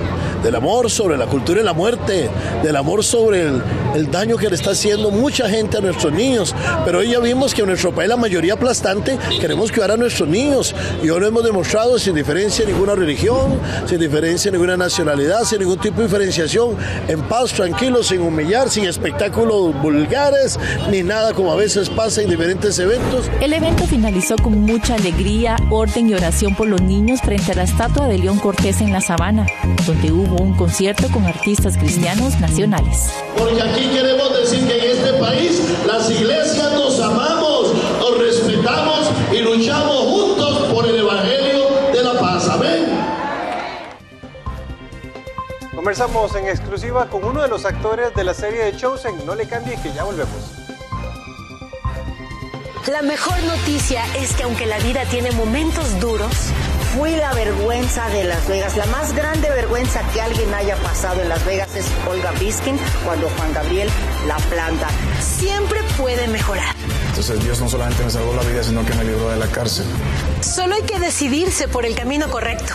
del 0.43 0.55
amor 0.55 0.91
sobre 0.91 1.17
la 1.17 1.27
cultura 1.27 1.61
y 1.61 1.65
la 1.65 1.73
muerte, 1.73 2.31
del 2.63 2.77
amor 2.77 3.03
sobre 3.03 3.43
el, 3.43 3.63
el 3.95 4.11
daño 4.11 4.37
que 4.37 4.49
le 4.49 4.55
está 4.55 4.71
haciendo 4.71 5.11
mucha 5.11 5.49
gente 5.49 5.79
a 5.79 5.81
nuestros 5.81 6.13
niños. 6.13 6.55
Pero 6.85 6.99
hoy 6.99 7.11
ya 7.11 7.19
vimos 7.19 7.55
que 7.55 7.63
en 7.63 7.69
nuestro 7.69 7.93
país 7.93 8.09
la 8.09 8.17
mayoría 8.17 8.55
aplastante 8.55 9.19
queremos 9.41 9.73
cuidar 9.73 9.91
a 9.91 9.97
nuestros 9.97 10.29
niños 10.29 10.76
y 11.03 11.11
hoy 11.11 11.21
lo 11.21 11.27
hemos 11.27 11.45
demostrado 11.45 11.99
sin 11.99 12.15
diferencia 12.15 12.65
en 12.65 12.73
ninguna 12.73 12.95
religión, 12.95 13.59
sin 13.87 13.99
diferencia 13.99 14.49
en 14.49 14.55
ninguna 14.55 14.77
nacionalidad, 14.77 15.45
sin 15.45 15.61
ningún 15.61 15.79
tipo 15.79 15.99
de 15.99 16.07
diferenciación, 16.07 16.77
en 17.09 17.23
paz, 17.23 17.53
tranquilo, 17.53 18.03
sin 18.03 18.21
humillar, 18.21 18.69
sin 18.69 18.85
espectáculos 18.85 19.81
vulgares, 19.81 20.59
ni 20.91 21.03
nada 21.03 21.33
como 21.33 21.53
a 21.53 21.57
veces 21.57 21.89
pasa 21.89 22.23
en 22.23 22.31
diferentes 22.31 22.79
eventos. 22.79 23.31
El 23.41 23.53
evento 23.53 23.85
finalizó 23.87 24.37
con 24.37 24.61
mucha 24.61 24.95
alegría, 24.95 25.57
orden 25.71 26.09
y 26.09 26.15
oración 26.15 26.55
por 26.55 26.69
los 26.69 26.81
niños 26.83 27.21
frente 27.21 27.53
a 27.53 27.55
la 27.55 27.63
estatua 27.65 28.09
de 28.09 28.19
León 28.19 28.39
Cortés 28.39 28.81
en 28.81 28.93
la 28.93 29.01
Sabana, 29.01 29.47
donde 29.87 30.13
hubo 30.13 30.37
un 30.43 30.57
concierto 30.57 31.09
con 31.13 31.25
artistas 31.25 31.77
cristianos 31.77 32.39
nacionales. 32.41 33.11
Porque 33.37 33.63
aquí 33.63 33.89
queremos 33.89 34.37
decir 34.39 34.67
que 34.67 34.79
en 34.79 34.97
este 34.97 35.13
país 35.15 35.63
las 35.87 36.11
iglesias 36.11 36.73
nos 36.73 37.01
amamos, 37.01 37.73
nos 38.01 38.19
respetamos 38.19 39.11
y 39.33 39.39
luchamos 39.41 40.06
Conversamos 45.87 46.35
en 46.35 46.49
exclusiva 46.49 47.09
con 47.09 47.23
uno 47.23 47.43
de 47.43 47.47
los 47.47 47.65
actores 47.65 48.13
de 48.13 48.25
la 48.25 48.35
serie 48.35 48.65
de 48.65 48.77
Chosen. 48.77 49.25
No 49.25 49.37
le 49.37 49.47
cambie 49.47 49.81
que 49.81 49.93
ya 49.93 50.03
volvemos. 50.03 50.35
La 52.91 53.03
mejor 53.03 53.41
noticia 53.45 54.03
es 54.17 54.33
que 54.33 54.43
aunque 54.43 54.67
la 54.67 54.81
vida 54.81 55.05
tiene 55.05 55.31
momentos 55.31 56.01
duros, 56.01 56.33
fui 56.97 57.15
la 57.15 57.33
vergüenza 57.35 58.09
de 58.09 58.25
Las 58.25 58.49
Vegas. 58.49 58.77
La 58.77 58.87
más 58.87 59.15
grande 59.15 59.49
vergüenza 59.49 60.03
que 60.13 60.21
alguien 60.21 60.53
haya 60.55 60.75
pasado 60.79 61.23
en 61.23 61.29
Las 61.29 61.47
Vegas 61.47 61.77
es 61.77 61.87
Olga 62.11 62.33
Biskin 62.33 62.81
cuando 63.05 63.29
Juan 63.37 63.55
Gabriel 63.55 63.89
la 64.27 64.39
planta. 64.39 64.89
Siempre 65.21 65.79
puede 65.97 66.27
mejorar. 66.27 66.75
Entonces 67.11 67.41
Dios 67.45 67.61
no 67.61 67.69
solamente 67.69 68.03
me 68.03 68.11
salvó 68.11 68.35
la 68.35 68.43
vida, 68.43 68.65
sino 68.65 68.85
que 68.85 68.93
me 68.95 69.05
libró 69.05 69.29
de 69.29 69.37
la 69.37 69.47
cárcel. 69.47 69.87
Solo 70.41 70.75
hay 70.75 70.83
que 70.83 70.99
decidirse 70.99 71.69
por 71.69 71.87
el 71.87 71.95
camino 71.95 72.29
correcto. 72.29 72.75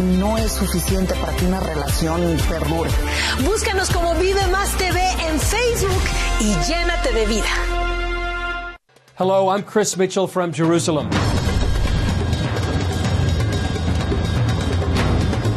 no 0.00 0.36
es 0.38 0.52
suficiente 0.52 1.14
para 1.14 1.34
que 1.36 1.46
una 1.46 1.60
relación 1.60 2.20
perdure. 2.48 2.90
Búscanos 3.44 3.90
como 3.90 4.14
Vive 4.14 4.46
Más 4.48 4.76
TV 4.76 5.00
en 5.28 5.38
Facebook 5.38 6.02
y 6.40 6.54
llénate 6.66 7.12
de 7.12 7.26
vida. 7.26 7.48
Hello, 9.18 9.48
I'm 9.50 9.62
Chris 9.62 9.96
Mitchell 9.96 10.26
from 10.26 10.52
Jerusalem. 10.52 11.10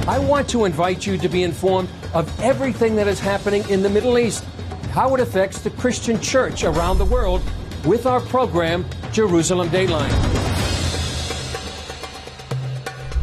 I 0.05 0.19
want 0.19 0.49
to 0.49 0.65
invite 0.65 1.07
you 1.07 1.17
to 1.17 1.29
be 1.29 1.43
informed 1.43 1.87
of 2.13 2.27
everything 2.41 2.95
that 2.97 3.07
is 3.07 3.19
happening 3.19 3.63
in 3.69 3.81
the 3.81 3.89
Middle 3.89 4.17
East, 4.17 4.43
how 4.91 5.15
it 5.15 5.21
affects 5.21 5.59
the 5.59 5.69
Christian 5.69 6.19
church 6.19 6.65
around 6.65 6.97
the 6.97 7.05
world 7.05 7.41
with 7.85 8.05
our 8.05 8.19
program, 8.19 8.85
Jerusalem 9.13 9.69
Dateline. 9.69 10.32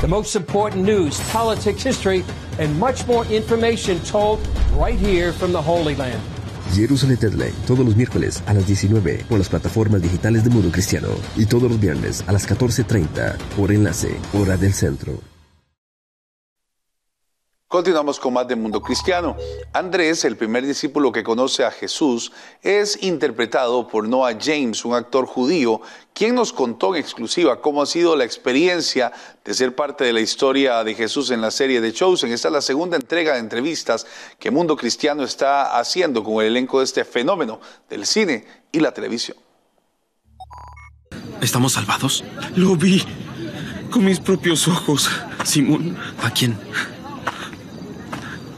The 0.01 0.09
most 0.09 0.35
important 0.35 0.87
news, 0.87 1.21
politics, 1.31 1.83
history, 1.83 2.25
and 2.59 2.75
much 2.81 3.07
more 3.07 3.27
information 3.27 4.01
told 4.01 4.41
right 4.73 4.99
here 4.99 5.31
from 5.31 5.53
the 5.53 5.61
Holy 5.61 5.95
Land. 5.95 6.23
Jerusalem 6.73 7.19
Deadline, 7.21 7.53
todos 7.67 7.85
los 7.85 7.95
miércoles 7.95 8.43
a 8.47 8.55
las 8.55 8.67
19 8.67 9.27
por 9.29 9.39
las 9.39 9.51
plataformas 9.51 10.01
digitales 10.01 10.43
de 10.43 10.49
Mundo 10.49 10.71
Cristiano 10.73 11.09
y 11.37 11.45
todos 11.45 11.71
los 11.71 11.79
viernes 11.79 12.25
a 12.27 12.33
las 12.33 12.49
14.30 12.49 13.37
por 13.55 13.73
enlace, 13.73 14.17
hora 14.33 14.57
del 14.57 14.73
centro. 14.73 15.21
Continuamos 17.71 18.19
con 18.19 18.35
más 18.35 18.49
de 18.49 18.57
Mundo 18.57 18.83
Cristiano. 18.83 19.37
Andrés, 19.73 20.25
el 20.25 20.37
primer 20.37 20.67
discípulo 20.67 21.13
que 21.13 21.23
conoce 21.23 21.65
a 21.65 21.71
Jesús, 21.71 22.33
es 22.63 23.01
interpretado 23.01 23.87
por 23.87 24.09
Noah 24.09 24.37
James, 24.41 24.85
un 24.85 24.97
actor 24.97 25.25
judío, 25.25 25.81
quien 26.13 26.35
nos 26.35 26.53
contó 26.53 26.97
en 26.97 27.01
exclusiva 27.01 27.61
cómo 27.61 27.81
ha 27.81 27.87
sido 27.87 28.17
la 28.17 28.25
experiencia 28.25 29.13
de 29.45 29.55
ser 29.55 29.77
parte 29.77 30.03
de 30.03 30.13
la 30.13 30.21
historia 30.21 30.83
de 30.83 30.97
Jesús 30.97 31.31
en 31.31 31.41
la 31.41 31.53
serie 31.53 31.81
de 31.81 31.93
Chosen. 31.93 32.33
Esta 32.33 32.49
es 32.49 32.55
la 32.55 32.61
segunda 32.61 32.97
entrega 32.97 33.35
de 33.35 33.39
entrevistas 33.39 34.05
que 34.41 34.51
Mundo 34.51 34.77
Cristiano 34.77 35.23
está 35.23 35.79
haciendo 35.79 36.25
con 36.25 36.43
el 36.43 36.49
elenco 36.49 36.81
de 36.81 36.87
este 36.87 37.05
fenómeno 37.05 37.61
del 37.89 38.05
cine 38.05 38.49
y 38.73 38.81
la 38.81 38.93
televisión. 38.93 39.37
¿Estamos 41.41 41.75
salvados? 41.75 42.25
Lo 42.57 42.75
vi 42.75 43.05
con 43.93 44.05
mis 44.05 44.19
propios 44.19 44.67
ojos. 44.67 45.09
Simón, 45.45 45.97
¿a 46.21 46.33
quién? 46.33 46.59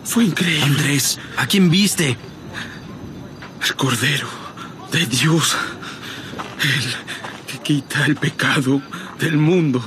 Fue 0.04 0.24
increíble. 0.24 0.64
Andrés, 0.64 1.18
¿a 1.36 1.46
quién 1.46 1.70
viste? 1.70 2.16
El 3.62 3.76
Cordero 3.76 4.28
de 4.90 5.06
Dios. 5.06 5.56
El 6.62 7.46
que 7.46 7.58
quita 7.62 8.06
el 8.06 8.16
pecado 8.16 8.82
del 9.18 9.36
mundo. 9.36 9.80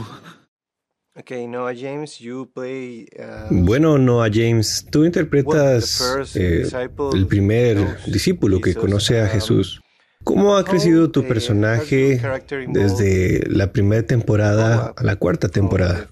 Okay, 1.17 1.47
Noah 1.47 1.73
James, 1.73 2.19
you 2.19 2.51
play, 2.53 3.07
uh, 3.17 3.47
bueno, 3.49 3.97
Noah 3.97 4.29
James, 4.29 4.85
tú 4.91 5.05
interpretas 5.05 6.35
eh, 6.35 6.67
el 7.13 7.27
primer 7.27 8.03
discípulo 8.05 8.59
que 8.59 8.75
conoce 8.75 9.21
a 9.21 9.27
Jesús. 9.27 9.81
¿Cómo 10.25 10.57
ha 10.57 10.65
crecido 10.65 11.11
tu 11.11 11.25
personaje 11.25 12.19
desde 12.67 13.47
la 13.47 13.71
primera 13.71 14.03
temporada 14.03 14.93
a 14.97 15.03
la 15.03 15.15
cuarta 15.15 15.47
temporada? 15.47 16.09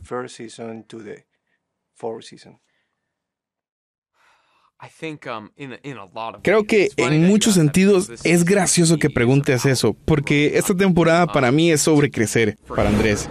Creo 6.44 6.66
que 6.66 6.90
en 6.98 7.26
muchos 7.26 7.56
sentidos 7.56 8.12
es 8.24 8.44
gracioso 8.44 8.98
que 8.98 9.10
preguntes 9.10 9.66
eso, 9.66 9.94
porque 9.94 10.58
esta 10.58 10.76
temporada 10.76 11.28
para 11.28 11.52
mí 11.52 11.72
es 11.72 11.82
sobre 11.82 12.12
crecer, 12.12 12.58
para 12.68 12.90
Andrés. 12.90 13.30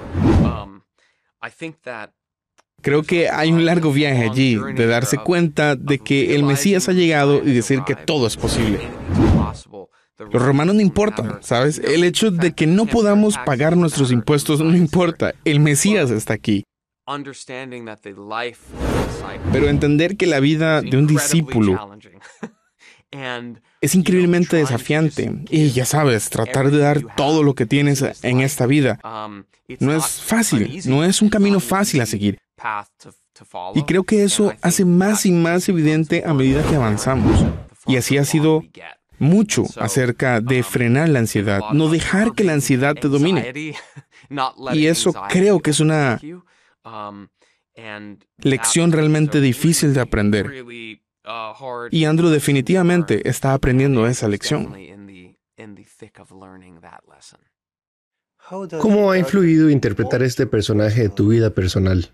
Creo 2.80 3.02
que 3.04 3.28
hay 3.28 3.52
un 3.52 3.64
largo 3.64 3.92
viaje 3.92 4.24
allí 4.24 4.56
de 4.56 4.86
darse 4.86 5.16
cuenta 5.18 5.76
de 5.76 5.98
que 5.98 6.34
el 6.34 6.42
Mesías 6.42 6.88
ha 6.88 6.92
llegado 6.92 7.42
y 7.44 7.52
decir 7.52 7.82
que 7.86 7.94
todo 7.94 8.26
es 8.26 8.36
posible. 8.36 8.80
Los 10.30 10.42
romanos 10.42 10.74
no 10.74 10.80
importan, 10.80 11.42
¿sabes? 11.42 11.78
El 11.78 12.04
hecho 12.04 12.30
de 12.30 12.52
que 12.52 12.66
no 12.66 12.86
podamos 12.86 13.36
pagar 13.38 13.76
nuestros 13.76 14.10
impuestos 14.10 14.60
no 14.60 14.76
importa. 14.76 15.34
El 15.44 15.60
Mesías 15.60 16.10
está 16.10 16.34
aquí. 16.34 16.64
Pero 19.52 19.68
entender 19.68 20.16
que 20.16 20.26
la 20.26 20.40
vida 20.40 20.82
de 20.82 20.96
un 20.96 21.06
discípulo 21.06 21.98
es 23.80 23.94
increíblemente 23.94 24.56
desafiante. 24.56 25.32
Y 25.50 25.70
ya 25.70 25.84
sabes, 25.84 26.30
tratar 26.30 26.70
de 26.70 26.78
dar 26.78 27.02
todo 27.16 27.42
lo 27.42 27.54
que 27.54 27.66
tienes 27.66 28.04
en 28.22 28.40
esta 28.40 28.66
vida 28.66 29.00
no 29.80 29.94
es 29.94 30.20
fácil, 30.20 30.80
no 30.86 31.04
es 31.04 31.22
un 31.22 31.28
camino 31.28 31.60
fácil 31.60 32.00
a 32.00 32.06
seguir. 32.06 32.38
Y 33.74 33.82
creo 33.84 34.04
que 34.04 34.24
eso 34.24 34.52
hace 34.60 34.84
más 34.84 35.26
y 35.26 35.32
más 35.32 35.68
evidente 35.68 36.22
a 36.26 36.34
medida 36.34 36.62
que 36.68 36.76
avanzamos. 36.76 37.44
Y 37.86 37.96
así 37.96 38.18
ha 38.18 38.24
sido 38.24 38.62
mucho 39.18 39.64
acerca 39.76 40.40
de 40.40 40.62
frenar 40.62 41.08
la 41.08 41.20
ansiedad, 41.20 41.60
no 41.72 41.88
dejar 41.88 42.32
que 42.32 42.44
la 42.44 42.54
ansiedad 42.54 42.94
te 42.94 43.08
domine. 43.08 43.74
Y 44.72 44.86
eso 44.86 45.12
creo 45.28 45.60
que 45.60 45.70
es 45.70 45.80
una 45.80 46.18
lección 48.38 48.92
realmente 48.92 49.40
difícil 49.40 49.94
de 49.94 50.00
aprender. 50.00 50.64
Y 51.90 52.04
Andrew 52.04 52.30
definitivamente 52.30 53.28
está 53.28 53.54
aprendiendo 53.54 54.06
esa 54.06 54.28
lección. 54.28 54.74
¿Cómo 58.80 59.10
ha 59.10 59.18
influido 59.18 59.70
interpretar 59.70 60.22
este 60.22 60.46
personaje 60.46 61.04
en 61.04 61.14
tu 61.14 61.28
vida 61.28 61.50
personal? 61.50 62.10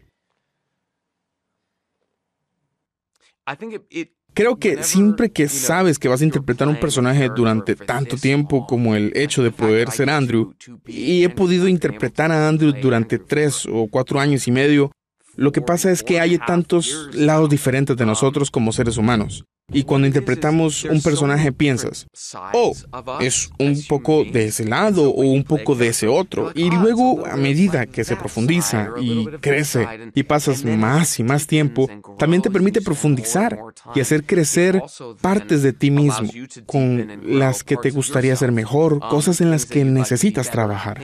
Creo 4.34 4.58
que 4.58 4.84
siempre 4.84 5.32
que 5.32 5.48
sabes 5.48 5.98
que 5.98 6.06
vas 6.06 6.20
a 6.20 6.24
interpretar 6.24 6.68
un 6.68 6.78
personaje 6.78 7.30
durante 7.34 7.74
tanto 7.74 8.16
tiempo 8.16 8.66
como 8.66 8.94
el 8.94 9.10
hecho 9.16 9.42
de 9.42 9.50
poder 9.50 9.90
ser 9.90 10.10
Andrew, 10.10 10.54
y 10.86 11.24
he 11.24 11.28
podido 11.30 11.66
interpretar 11.66 12.30
a 12.30 12.46
Andrew 12.46 12.72
durante 12.72 13.18
tres 13.18 13.66
o 13.66 13.88
cuatro 13.88 14.20
años 14.20 14.46
y 14.46 14.52
medio, 14.52 14.92
lo 15.38 15.52
que 15.52 15.62
pasa 15.62 15.92
es 15.92 16.02
que 16.02 16.18
hay 16.18 16.36
tantos 16.36 17.10
lados 17.12 17.48
diferentes 17.48 17.96
de 17.96 18.04
nosotros 18.04 18.50
como 18.50 18.72
seres 18.72 18.96
humanos. 18.96 19.44
Y 19.70 19.82
cuando 19.82 20.06
interpretamos 20.06 20.84
un 20.84 21.02
personaje 21.02 21.52
piensas, 21.52 22.06
oh, 22.54 22.72
es 23.20 23.50
un 23.58 23.78
poco 23.86 24.24
de 24.24 24.46
ese 24.46 24.64
lado 24.64 25.10
o 25.10 25.20
un 25.20 25.44
poco 25.44 25.74
de 25.74 25.88
ese 25.88 26.08
otro. 26.08 26.52
Y 26.54 26.70
luego 26.70 27.26
a 27.26 27.36
medida 27.36 27.84
que 27.84 28.02
se 28.02 28.16
profundiza 28.16 28.92
y 28.98 29.26
crece 29.42 29.86
y 30.14 30.22
pasas 30.22 30.64
más 30.64 31.18
y 31.18 31.22
más 31.22 31.46
tiempo, 31.46 31.86
también 32.18 32.40
te 32.40 32.50
permite 32.50 32.80
profundizar 32.80 33.58
y 33.94 34.00
hacer 34.00 34.24
crecer 34.24 34.82
partes 35.20 35.62
de 35.62 35.74
ti 35.74 35.90
mismo 35.90 36.30
con 36.64 37.20
las 37.38 37.62
que 37.62 37.76
te 37.76 37.90
gustaría 37.90 38.36
ser 38.36 38.52
mejor, 38.52 39.00
cosas 39.00 39.42
en 39.42 39.50
las 39.50 39.66
que 39.66 39.84
necesitas 39.84 40.50
trabajar. 40.50 40.98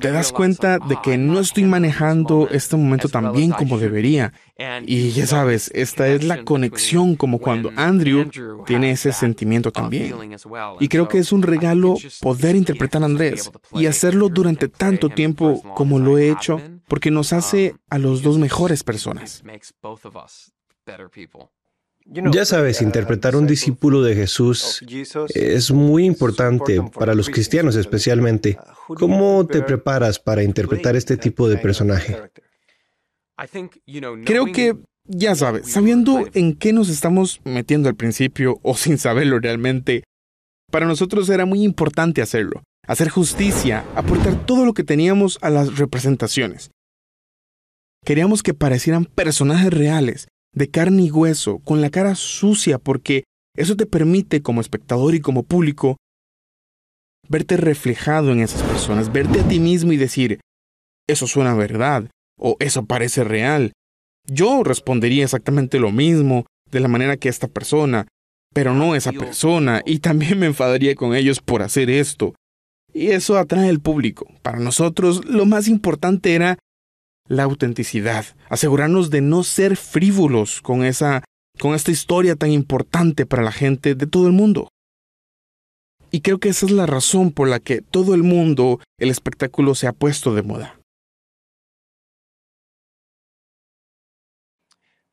Te 0.00 0.12
das 0.12 0.30
cuenta 0.30 0.78
de 0.78 0.96
que 1.02 1.18
no 1.18 1.40
estoy 1.40 1.64
manejando 1.64 2.48
este 2.52 2.76
momento 2.76 3.08
tan 3.08 3.32
bien 3.32 3.50
como 3.50 3.78
debería. 3.78 4.32
Y 4.86 5.10
ya 5.10 5.26
sabes, 5.26 5.72
esta 5.74 6.06
es 6.06 6.22
la 6.22 6.44
conexión 6.44 6.67
como 7.16 7.38
cuando 7.38 7.70
Andrew 7.76 8.30
tiene 8.66 8.90
ese 8.90 9.12
sentimiento 9.12 9.70
también. 9.70 10.14
Y 10.80 10.88
creo 10.88 11.08
que 11.08 11.18
es 11.18 11.32
un 11.32 11.42
regalo 11.42 11.96
poder 12.20 12.56
interpretar 12.56 13.02
a 13.02 13.06
Andrés 13.06 13.50
y 13.72 13.86
hacerlo 13.86 14.28
durante 14.28 14.68
tanto 14.68 15.08
tiempo 15.08 15.62
como 15.74 15.98
lo 15.98 16.18
he 16.18 16.30
hecho, 16.30 16.60
porque 16.86 17.10
nos 17.10 17.32
hace 17.32 17.74
a 17.90 17.98
los 17.98 18.22
dos 18.22 18.38
mejores 18.38 18.82
personas. 18.82 19.42
Ya 22.10 22.46
sabes, 22.46 22.80
interpretar 22.80 23.36
un 23.36 23.46
discípulo 23.46 24.02
de 24.02 24.14
Jesús 24.14 24.82
es 25.34 25.70
muy 25.70 26.06
importante 26.06 26.80
para 26.98 27.14
los 27.14 27.28
cristianos 27.28 27.76
especialmente. 27.76 28.58
¿Cómo 28.86 29.46
te 29.46 29.60
preparas 29.60 30.18
para 30.18 30.42
interpretar 30.42 30.96
este 30.96 31.18
tipo 31.18 31.48
de 31.48 31.58
personaje? 31.58 32.16
Creo 34.24 34.46
que 34.46 34.76
ya 35.08 35.34
sabes, 35.34 35.70
sabiendo 35.70 36.28
en 36.34 36.54
qué 36.54 36.72
nos 36.72 36.88
estamos 36.88 37.40
metiendo 37.44 37.88
al 37.88 37.96
principio 37.96 38.60
o 38.62 38.76
sin 38.76 38.98
saberlo 38.98 39.40
realmente, 39.40 40.04
para 40.70 40.86
nosotros 40.86 41.28
era 41.30 41.46
muy 41.46 41.62
importante 41.62 42.20
hacerlo, 42.20 42.62
hacer 42.86 43.08
justicia, 43.08 43.84
aportar 43.96 44.46
todo 44.46 44.66
lo 44.66 44.74
que 44.74 44.84
teníamos 44.84 45.38
a 45.40 45.50
las 45.50 45.78
representaciones. 45.78 46.70
Queríamos 48.04 48.42
que 48.42 48.54
parecieran 48.54 49.06
personajes 49.06 49.72
reales, 49.72 50.28
de 50.54 50.70
carne 50.70 51.04
y 51.04 51.10
hueso, 51.10 51.58
con 51.60 51.80
la 51.80 51.90
cara 51.90 52.14
sucia, 52.14 52.78
porque 52.78 53.24
eso 53.56 53.76
te 53.76 53.86
permite 53.86 54.42
como 54.42 54.60
espectador 54.60 55.14
y 55.14 55.20
como 55.20 55.42
público 55.42 55.96
verte 57.28 57.56
reflejado 57.56 58.32
en 58.32 58.40
esas 58.40 58.62
personas, 58.62 59.12
verte 59.12 59.40
a 59.40 59.48
ti 59.48 59.58
mismo 59.58 59.92
y 59.92 59.96
decir, 59.96 60.40
eso 61.08 61.26
suena 61.26 61.54
verdad, 61.54 62.10
o 62.38 62.56
eso 62.60 62.84
parece 62.84 63.24
real, 63.24 63.72
yo 64.30 64.62
respondería 64.62 65.24
exactamente 65.24 65.80
lo 65.80 65.90
mismo 65.90 66.46
de 66.70 66.80
la 66.80 66.88
manera 66.88 67.16
que 67.16 67.28
esta 67.28 67.48
persona, 67.48 68.06
pero 68.54 68.74
no 68.74 68.94
esa 68.94 69.12
persona, 69.12 69.82
y 69.84 69.98
también 69.98 70.38
me 70.38 70.46
enfadaría 70.46 70.94
con 70.94 71.14
ellos 71.14 71.40
por 71.40 71.62
hacer 71.62 71.90
esto. 71.90 72.34
Y 72.92 73.08
eso 73.08 73.36
atrae 73.36 73.68
al 73.68 73.80
público. 73.80 74.26
Para 74.42 74.58
nosotros 74.58 75.24
lo 75.24 75.46
más 75.46 75.68
importante 75.68 76.34
era 76.34 76.58
la 77.28 77.42
autenticidad, 77.42 78.24
asegurarnos 78.48 79.10
de 79.10 79.20
no 79.20 79.44
ser 79.44 79.76
frívolos 79.76 80.62
con 80.62 80.84
esa 80.84 81.22
con 81.58 81.74
esta 81.74 81.90
historia 81.90 82.36
tan 82.36 82.52
importante 82.52 83.26
para 83.26 83.42
la 83.42 83.52
gente 83.52 83.94
de 83.94 84.06
todo 84.06 84.26
el 84.28 84.32
mundo. 84.32 84.68
Y 86.10 86.20
creo 86.20 86.38
que 86.38 86.48
esa 86.48 86.66
es 86.66 86.72
la 86.72 86.86
razón 86.86 87.32
por 87.32 87.48
la 87.48 87.58
que 87.58 87.82
todo 87.82 88.14
el 88.14 88.22
mundo 88.22 88.80
el 88.98 89.10
espectáculo 89.10 89.74
se 89.74 89.88
ha 89.88 89.92
puesto 89.92 90.34
de 90.34 90.42
moda. 90.42 90.77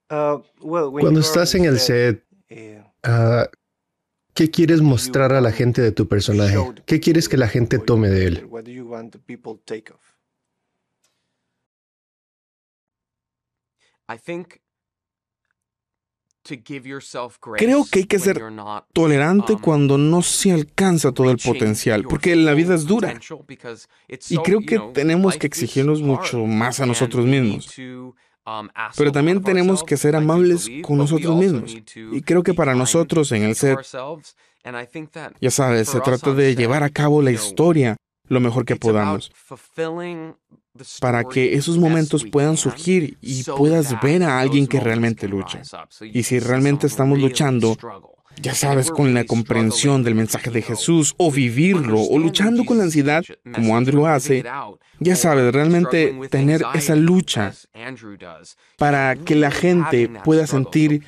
Cuando 0.07 1.19
estás 1.19 1.55
en 1.55 1.65
el 1.65 1.79
set, 1.79 2.23
uh, 2.51 3.45
¿qué 4.33 4.49
quieres 4.51 4.81
mostrar 4.81 5.33
a 5.33 5.41
la 5.41 5.51
gente 5.51 5.81
de 5.81 5.91
tu 5.91 6.07
personaje? 6.07 6.57
¿Qué 6.85 6.99
quieres 6.99 7.27
que 7.27 7.37
la 7.37 7.47
gente 7.47 7.79
tome 7.79 8.09
de 8.09 8.27
él? 8.27 8.49
Creo 17.57 17.85
que 17.91 17.99
hay 17.99 18.05
que 18.05 18.19
ser 18.19 18.39
tolerante 18.93 19.57
cuando 19.59 19.97
no 19.97 20.21
se 20.21 20.51
alcanza 20.51 21.11
todo 21.11 21.31
el 21.31 21.37
potencial, 21.37 22.03
porque 22.03 22.35
la 22.35 22.53
vida 22.53 22.75
es 22.75 22.85
dura. 22.85 23.19
Y 24.29 24.37
creo 24.37 24.59
que 24.61 24.79
tenemos 24.93 25.37
que 25.37 25.47
exigirnos 25.47 26.03
mucho 26.03 26.45
más 26.45 26.79
a 26.79 26.85
nosotros 26.85 27.25
mismos. 27.25 27.73
Pero 28.95 29.11
también 29.11 29.41
tenemos 29.41 29.83
que 29.83 29.97
ser 29.97 30.15
amables 30.15 30.69
con 30.83 30.97
nosotros 30.97 31.35
mismos. 31.35 31.75
Y 31.95 32.21
creo 32.21 32.43
que 32.43 32.53
para 32.53 32.75
nosotros 32.75 33.31
en 33.31 33.43
el 33.43 33.55
set, 33.55 33.79
ya 35.41 35.51
sabes, 35.51 35.89
se 35.89 35.99
trata 36.01 36.33
de 36.33 36.55
llevar 36.55 36.83
a 36.83 36.89
cabo 36.89 37.21
la 37.21 37.31
historia 37.31 37.95
lo 38.27 38.39
mejor 38.39 38.65
que 38.65 38.75
podamos 38.75 39.31
para 40.99 41.23
que 41.23 41.53
esos 41.53 41.77
momentos 41.77 42.25
puedan 42.25 42.57
surgir 42.57 43.17
y 43.21 43.43
puedas 43.43 43.99
ver 44.01 44.23
a 44.23 44.39
alguien 44.39 44.67
que 44.67 44.79
realmente 44.79 45.27
lucha. 45.27 45.61
Y 46.01 46.23
si 46.23 46.39
realmente 46.39 46.87
estamos 46.87 47.19
luchando, 47.19 47.77
ya 48.41 48.53
sabes, 48.53 48.91
con 48.91 49.13
la 49.13 49.23
comprensión 49.23 50.03
del 50.03 50.15
mensaje 50.15 50.49
de 50.49 50.61
Jesús, 50.61 51.13
o 51.17 51.31
vivirlo, 51.31 52.01
o 52.01 52.19
luchando 52.19 52.65
con 52.65 52.77
la 52.77 52.83
ansiedad, 52.83 53.23
como 53.53 53.75
Andrew 53.75 54.05
hace, 54.05 54.43
ya 54.99 55.15
sabes, 55.15 55.53
realmente 55.53 56.15
tener 56.29 56.61
esa 56.73 56.95
lucha 56.95 57.53
para 58.77 59.15
que 59.15 59.35
la 59.35 59.51
gente 59.51 60.09
pueda 60.23 60.47
sentir 60.47 61.03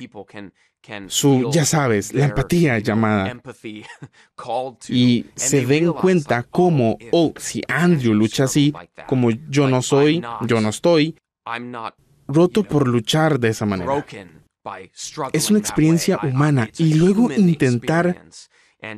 su, 1.08 1.50
ya 1.52 1.64
sabes, 1.64 2.14
la 2.14 2.26
empatía 2.26 2.78
llamada. 2.78 3.40
Y 4.88 5.26
se 5.34 5.66
den 5.66 5.92
cuenta 5.92 6.42
cómo, 6.44 6.98
oh, 7.12 7.32
si 7.36 7.62
Andrew 7.68 8.14
lucha 8.14 8.44
así, 8.44 8.72
como 9.06 9.30
yo 9.30 9.68
no 9.68 9.82
soy, 9.82 10.22
yo 10.46 10.60
no 10.60 10.70
estoy, 10.70 11.16
roto 12.26 12.62
por 12.64 12.88
luchar 12.88 13.38
de 13.38 13.48
esa 13.48 13.66
manera. 13.66 14.04
Es 15.32 15.50
una 15.50 15.58
experiencia 15.58 16.18
humana 16.22 16.68
y 16.78 16.94
luego 16.94 17.30
intentar, 17.32 18.24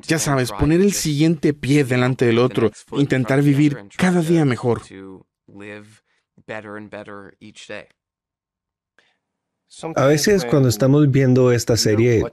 ya 0.02 0.18
sabes, 0.18 0.52
poner 0.52 0.80
el 0.80 0.92
siguiente 0.92 1.54
pie 1.54 1.84
delante 1.84 2.26
del 2.26 2.38
otro, 2.38 2.70
intentar 2.92 3.42
vivir 3.42 3.78
cada 3.96 4.22
día 4.22 4.44
mejor. 4.44 4.82
A 9.94 10.06
veces 10.06 10.44
cuando 10.44 10.68
estamos 10.68 11.10
viendo 11.10 11.52
esta 11.52 11.76
serie, 11.76 12.24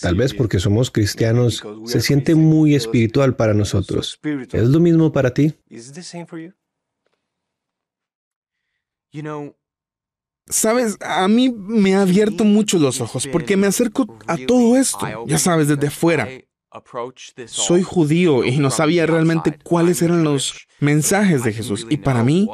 tal 0.00 0.16
vez 0.16 0.34
porque 0.34 0.58
somos 0.58 0.90
cristianos, 0.90 1.62
se 1.84 2.00
siente 2.00 2.34
muy 2.34 2.74
espiritual 2.74 3.36
para 3.36 3.54
nosotros. 3.54 4.18
¿Es 4.52 4.68
lo 4.68 4.80
mismo 4.80 5.12
para 5.12 5.32
ti? 5.32 5.54
Sabes, 10.50 10.98
a 11.00 11.26
mí 11.28 11.50
me 11.50 11.94
ha 11.94 12.02
abierto 12.02 12.44
mucho 12.44 12.78
los 12.78 13.00
ojos 13.00 13.26
porque 13.28 13.56
me 13.56 13.66
acerco 13.66 14.18
a 14.26 14.36
todo 14.36 14.76
esto, 14.76 15.06
ya 15.26 15.38
sabes, 15.38 15.68
desde 15.68 15.90
fuera. 15.90 16.28
Soy 17.46 17.82
judío 17.82 18.44
y 18.44 18.58
no 18.58 18.70
sabía 18.70 19.06
realmente 19.06 19.58
cuáles 19.62 20.02
eran 20.02 20.22
los 20.24 20.66
mensajes 20.78 21.42
de 21.44 21.52
Jesús. 21.52 21.86
Y 21.88 21.98
para 21.98 22.22
mí, 22.22 22.48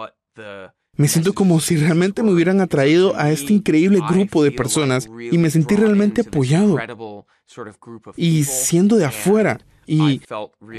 me 0.96 1.08
siento 1.08 1.34
como 1.34 1.60
si 1.60 1.76
realmente 1.76 2.22
me 2.22 2.32
hubieran 2.32 2.60
atraído 2.60 3.14
a 3.16 3.30
este 3.30 3.52
increíble 3.52 4.00
grupo 4.08 4.42
de 4.42 4.52
personas 4.52 5.08
y 5.30 5.36
me 5.38 5.50
sentí 5.50 5.76
realmente 5.76 6.22
apoyado. 6.22 6.78
Y 8.16 8.44
siendo 8.44 8.96
de 8.96 9.04
afuera 9.04 9.60
y 9.86 10.20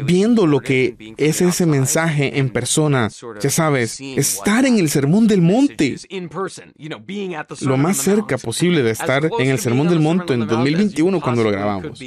viendo 0.04 0.46
lo 0.46 0.60
que 0.60 1.15
es 1.17 1.41
ese 1.41 1.65
mensaje 1.65 2.39
en 2.39 2.50
persona, 2.50 3.10
ya 3.41 3.50
sabes, 3.50 4.00
estar 4.00 4.65
en 4.65 4.78
el 4.80 4.89
Sermón 4.89 5.28
del 5.28 5.41
Monte, 5.41 5.96
lo 7.62 7.78
más 7.78 7.98
cerca 7.98 8.38
posible 8.38 8.84
de 8.84 8.91
estar 8.91 9.30
en 9.39 9.50
el 9.50 9.60
Sermón 9.60 9.88
del 9.89 10.00
Monte 10.00 10.34
en 10.34 10.48
2021 10.48 11.22
cuando 11.22 11.43
lo 11.43 11.52
grabamos. 11.52 12.00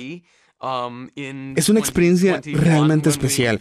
Es 1.57 1.69
una 1.69 1.81
experiencia 1.81 2.41
realmente 2.45 3.09
especial. 3.09 3.61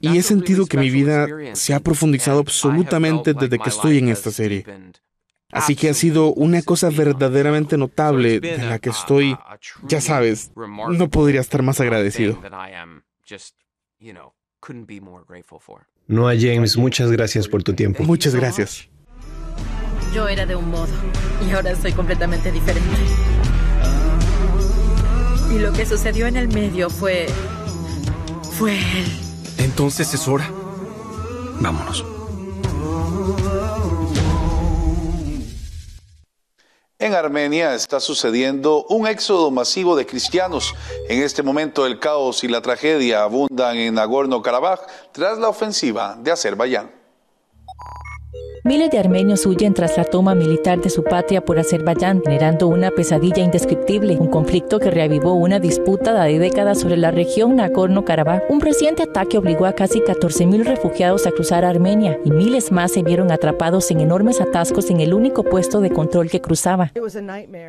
Y 0.00 0.18
he 0.18 0.22
sentido 0.22 0.66
que 0.66 0.76
mi 0.76 0.90
vida 0.90 1.26
se 1.54 1.72
ha 1.74 1.80
profundizado 1.80 2.40
absolutamente 2.40 3.32
desde 3.32 3.58
que 3.58 3.68
estoy 3.68 3.98
en 3.98 4.08
esta 4.08 4.30
serie. 4.30 4.64
Así 5.54 5.76
que 5.76 5.88
ha 5.88 5.94
sido 5.94 6.34
una 6.34 6.62
cosa 6.62 6.90
verdaderamente 6.90 7.78
notable 7.78 8.40
de 8.40 8.58
la 8.58 8.78
que 8.80 8.90
estoy, 8.90 9.36
ya 9.84 10.00
sabes, 10.00 10.50
no 10.56 11.08
podría 11.08 11.40
estar 11.40 11.62
más 11.62 11.80
agradecido. 11.80 12.38
No, 16.06 16.26
James, 16.26 16.76
muchas 16.76 17.10
gracias 17.10 17.48
por 17.48 17.62
tu 17.62 17.72
tiempo. 17.74 18.02
Muchas 18.02 18.34
gracias. 18.34 18.88
Yo 20.12 20.28
era 20.28 20.44
de 20.44 20.56
un 20.56 20.70
modo 20.70 20.92
y 21.46 21.52
ahora 21.52 21.74
soy 21.76 21.92
completamente 21.92 22.50
diferente. 22.52 22.88
Y 25.52 25.58
lo 25.58 25.72
que 25.72 25.86
sucedió 25.86 26.26
en 26.26 26.36
el 26.36 26.48
medio 26.48 26.90
fue... 26.90 27.26
fue 28.58 28.76
él. 28.76 29.06
Entonces 29.58 30.12
es 30.12 30.26
hora. 30.26 30.50
Vámonos. 31.60 32.04
En 37.04 37.12
Armenia 37.12 37.74
está 37.74 38.00
sucediendo 38.00 38.86
un 38.88 39.06
éxodo 39.06 39.50
masivo 39.50 39.94
de 39.94 40.06
cristianos. 40.06 40.72
En 41.06 41.22
este 41.22 41.42
momento 41.42 41.84
el 41.84 41.98
caos 41.98 42.42
y 42.44 42.48
la 42.48 42.62
tragedia 42.62 43.24
abundan 43.24 43.76
en 43.76 43.96
Nagorno-Karabaj 43.96 44.80
tras 45.12 45.36
la 45.36 45.50
ofensiva 45.50 46.16
de 46.18 46.32
Azerbaiyán. 46.32 47.03
Miles 48.66 48.90
de 48.90 48.98
armenios 48.98 49.44
huyen 49.44 49.74
tras 49.74 49.98
la 49.98 50.04
toma 50.04 50.34
militar 50.34 50.80
de 50.80 50.88
su 50.88 51.04
patria 51.04 51.44
por 51.44 51.58
Azerbaiyán, 51.58 52.22
generando 52.24 52.66
una 52.66 52.90
pesadilla 52.90 53.44
indescriptible, 53.44 54.16
un 54.16 54.28
conflicto 54.28 54.80
que 54.80 54.90
reavivó 54.90 55.34
una 55.34 55.60
disputa 55.60 56.14
de 56.24 56.38
décadas 56.38 56.80
sobre 56.80 56.96
la 56.96 57.10
región 57.10 57.56
Nagorno-Karabaj. 57.56 58.44
Un 58.48 58.62
reciente 58.62 59.02
ataque 59.02 59.36
obligó 59.36 59.66
a 59.66 59.74
casi 59.74 60.00
14.000 60.00 60.64
refugiados 60.64 61.26
a 61.26 61.32
cruzar 61.32 61.66
a 61.66 61.68
Armenia 61.68 62.18
y 62.24 62.30
miles 62.30 62.72
más 62.72 62.92
se 62.92 63.02
vieron 63.02 63.30
atrapados 63.30 63.90
en 63.90 64.00
enormes 64.00 64.40
atascos 64.40 64.88
en 64.88 65.00
el 65.00 65.12
único 65.12 65.42
puesto 65.42 65.82
de 65.82 65.90
control 65.90 66.30
que 66.30 66.40
cruzaba. 66.40 66.90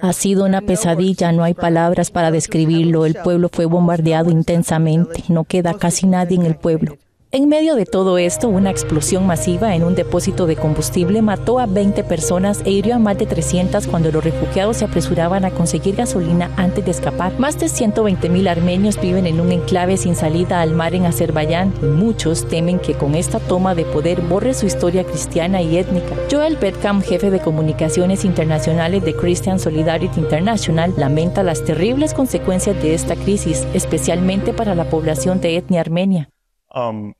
Ha 0.01 0.13
sido 0.13 0.45
una 0.45 0.61
pesadilla, 0.61 1.33
no 1.33 1.43
hay 1.43 1.55
palabras 1.55 2.09
para 2.09 2.31
describirlo. 2.31 3.05
El 3.05 3.15
pueblo 3.15 3.49
fue 3.51 3.65
bombardeado 3.65 4.31
intensamente, 4.31 5.25
no 5.27 5.43
queda 5.43 5.73
casi 5.73 6.07
nadie 6.07 6.37
en 6.37 6.45
el 6.45 6.55
pueblo. 6.55 6.95
En 7.35 7.49
medio 7.49 7.75
de 7.75 7.85
todo 7.85 8.17
esto, 8.17 8.47
una 8.47 8.69
explosión 8.69 9.27
masiva 9.27 9.75
en 9.75 9.83
un 9.83 9.93
depósito 9.93 10.47
de 10.47 10.55
combustible 10.55 11.21
mató 11.21 11.59
a 11.59 11.65
20 11.65 12.05
personas 12.05 12.61
e 12.63 12.71
hirió 12.71 12.95
a 12.95 12.99
más 12.99 13.17
de 13.17 13.25
300 13.25 13.87
cuando 13.87 14.09
los 14.09 14.23
refugiados 14.23 14.77
se 14.77 14.85
apresuraban 14.85 15.43
a 15.43 15.51
conseguir 15.51 15.97
gasolina 15.97 16.49
antes 16.55 16.85
de 16.85 16.91
escapar. 16.91 17.37
Más 17.37 17.59
de 17.59 17.67
120 17.67 18.29
mil 18.29 18.47
armenios 18.47 18.97
viven 19.01 19.27
en 19.27 19.41
un 19.41 19.51
enclave 19.51 19.97
sin 19.97 20.15
salida 20.15 20.61
al 20.61 20.75
mar 20.75 20.95
en 20.95 21.07
Azerbaiyán 21.07 21.73
y 21.81 21.87
muchos 21.87 22.47
temen 22.47 22.79
que 22.79 22.93
con 22.93 23.15
esta 23.15 23.41
toma 23.41 23.75
de 23.75 23.83
poder 23.83 24.21
borre 24.21 24.53
su 24.53 24.65
historia 24.65 25.03
cristiana 25.03 25.61
y 25.61 25.77
étnica. 25.77 26.15
Joel 26.31 26.55
Betkham, 26.55 27.01
jefe 27.01 27.31
de 27.31 27.41
comunicaciones 27.41 28.23
internacionales 28.23 29.03
de 29.03 29.13
Christian 29.13 29.59
Solidarity 29.59 30.21
International, 30.21 30.93
lamenta 30.95 31.43
las 31.43 31.65
terribles 31.65 32.13
consecuencias 32.13 32.81
de 32.81 32.93
esta 32.93 33.17
crisis, 33.17 33.67
especialmente 33.73 34.53
para 34.53 34.73
la 34.73 34.85
población 34.85 35.41
de 35.41 35.57
etnia 35.57 35.81
armenia. 35.81 36.29
Um, 36.73 37.13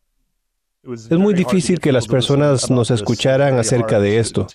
es 0.85 1.17
muy 1.17 1.33
difícil 1.33 1.79
que 1.79 1.91
las 1.91 2.07
personas 2.07 2.69
nos 2.69 2.91
escucharan 2.91 3.57
acerca 3.57 3.99
de 3.99 4.19
esto. 4.19 4.47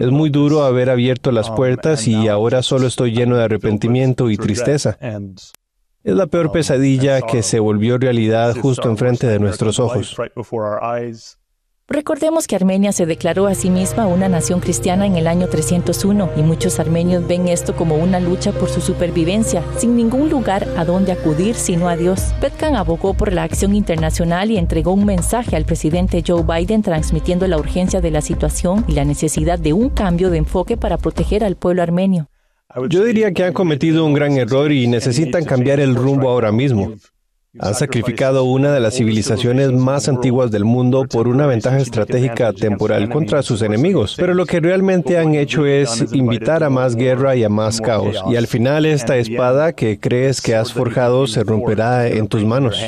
Es 0.00 0.10
muy 0.10 0.30
duro 0.30 0.62
haber 0.64 0.90
abierto 0.90 1.32
las 1.32 1.50
puertas 1.50 2.06
y 2.06 2.28
ahora 2.28 2.62
solo 2.62 2.86
estoy 2.86 3.12
lleno 3.12 3.36
de 3.36 3.44
arrepentimiento 3.44 4.30
y 4.30 4.36
tristeza. 4.36 4.98
Es 6.04 6.14
la 6.14 6.26
peor 6.26 6.52
pesadilla 6.52 7.22
que 7.22 7.42
se 7.42 7.58
volvió 7.58 7.98
realidad 7.98 8.56
justo 8.56 8.88
enfrente 8.88 9.26
de 9.26 9.38
nuestros 9.38 9.80
ojos. 9.80 10.16
Recordemos 11.90 12.46
que 12.46 12.54
Armenia 12.54 12.92
se 12.92 13.06
declaró 13.06 13.46
a 13.46 13.54
sí 13.54 13.70
misma 13.70 14.06
una 14.06 14.28
nación 14.28 14.60
cristiana 14.60 15.06
en 15.06 15.16
el 15.16 15.26
año 15.26 15.48
301 15.48 16.32
y 16.36 16.42
muchos 16.42 16.78
armenios 16.80 17.26
ven 17.26 17.48
esto 17.48 17.74
como 17.74 17.96
una 17.96 18.20
lucha 18.20 18.52
por 18.52 18.68
su 18.68 18.82
supervivencia, 18.82 19.64
sin 19.78 19.96
ningún 19.96 20.28
lugar 20.28 20.68
a 20.76 20.84
donde 20.84 21.12
acudir 21.12 21.54
sino 21.54 21.88
a 21.88 21.96
Dios. 21.96 22.34
Petkan 22.42 22.76
abogó 22.76 23.14
por 23.14 23.32
la 23.32 23.42
acción 23.42 23.74
internacional 23.74 24.50
y 24.50 24.58
entregó 24.58 24.92
un 24.92 25.06
mensaje 25.06 25.56
al 25.56 25.64
presidente 25.64 26.22
Joe 26.26 26.42
Biden 26.42 26.82
transmitiendo 26.82 27.48
la 27.48 27.56
urgencia 27.56 28.02
de 28.02 28.10
la 28.10 28.20
situación 28.20 28.84
y 28.86 28.92
la 28.92 29.06
necesidad 29.06 29.58
de 29.58 29.72
un 29.72 29.88
cambio 29.88 30.28
de 30.28 30.36
enfoque 30.36 30.76
para 30.76 30.98
proteger 30.98 31.42
al 31.42 31.56
pueblo 31.56 31.82
armenio. 31.82 32.28
Yo 32.90 33.02
diría 33.02 33.32
que 33.32 33.44
han 33.44 33.54
cometido 33.54 34.04
un 34.04 34.12
gran 34.12 34.36
error 34.36 34.72
y 34.72 34.86
necesitan 34.88 35.46
cambiar 35.46 35.80
el 35.80 35.94
rumbo 35.94 36.28
ahora 36.28 36.52
mismo. 36.52 36.92
Han 37.60 37.74
sacrificado 37.74 38.44
una 38.44 38.72
de 38.72 38.80
las 38.80 38.94
civilizaciones 38.94 39.72
más 39.72 40.08
antiguas 40.08 40.50
del 40.50 40.64
mundo 40.64 41.04
por 41.04 41.28
una 41.28 41.46
ventaja 41.46 41.78
estratégica 41.78 42.52
temporal 42.52 43.08
contra 43.08 43.42
sus 43.42 43.62
enemigos, 43.62 44.14
pero 44.16 44.34
lo 44.34 44.46
que 44.46 44.60
realmente 44.60 45.18
han 45.18 45.34
hecho 45.34 45.66
es 45.66 46.12
invitar 46.12 46.62
a 46.62 46.70
más 46.70 46.96
guerra 46.96 47.36
y 47.36 47.44
a 47.44 47.48
más 47.48 47.80
caos. 47.80 48.16
Y 48.30 48.36
al 48.36 48.46
final 48.46 48.86
esta 48.86 49.16
espada 49.16 49.72
que 49.72 49.98
crees 49.98 50.40
que 50.40 50.54
has 50.54 50.72
forjado 50.72 51.26
se 51.26 51.44
romperá 51.44 52.08
en 52.08 52.28
tus 52.28 52.44
manos. 52.44 52.80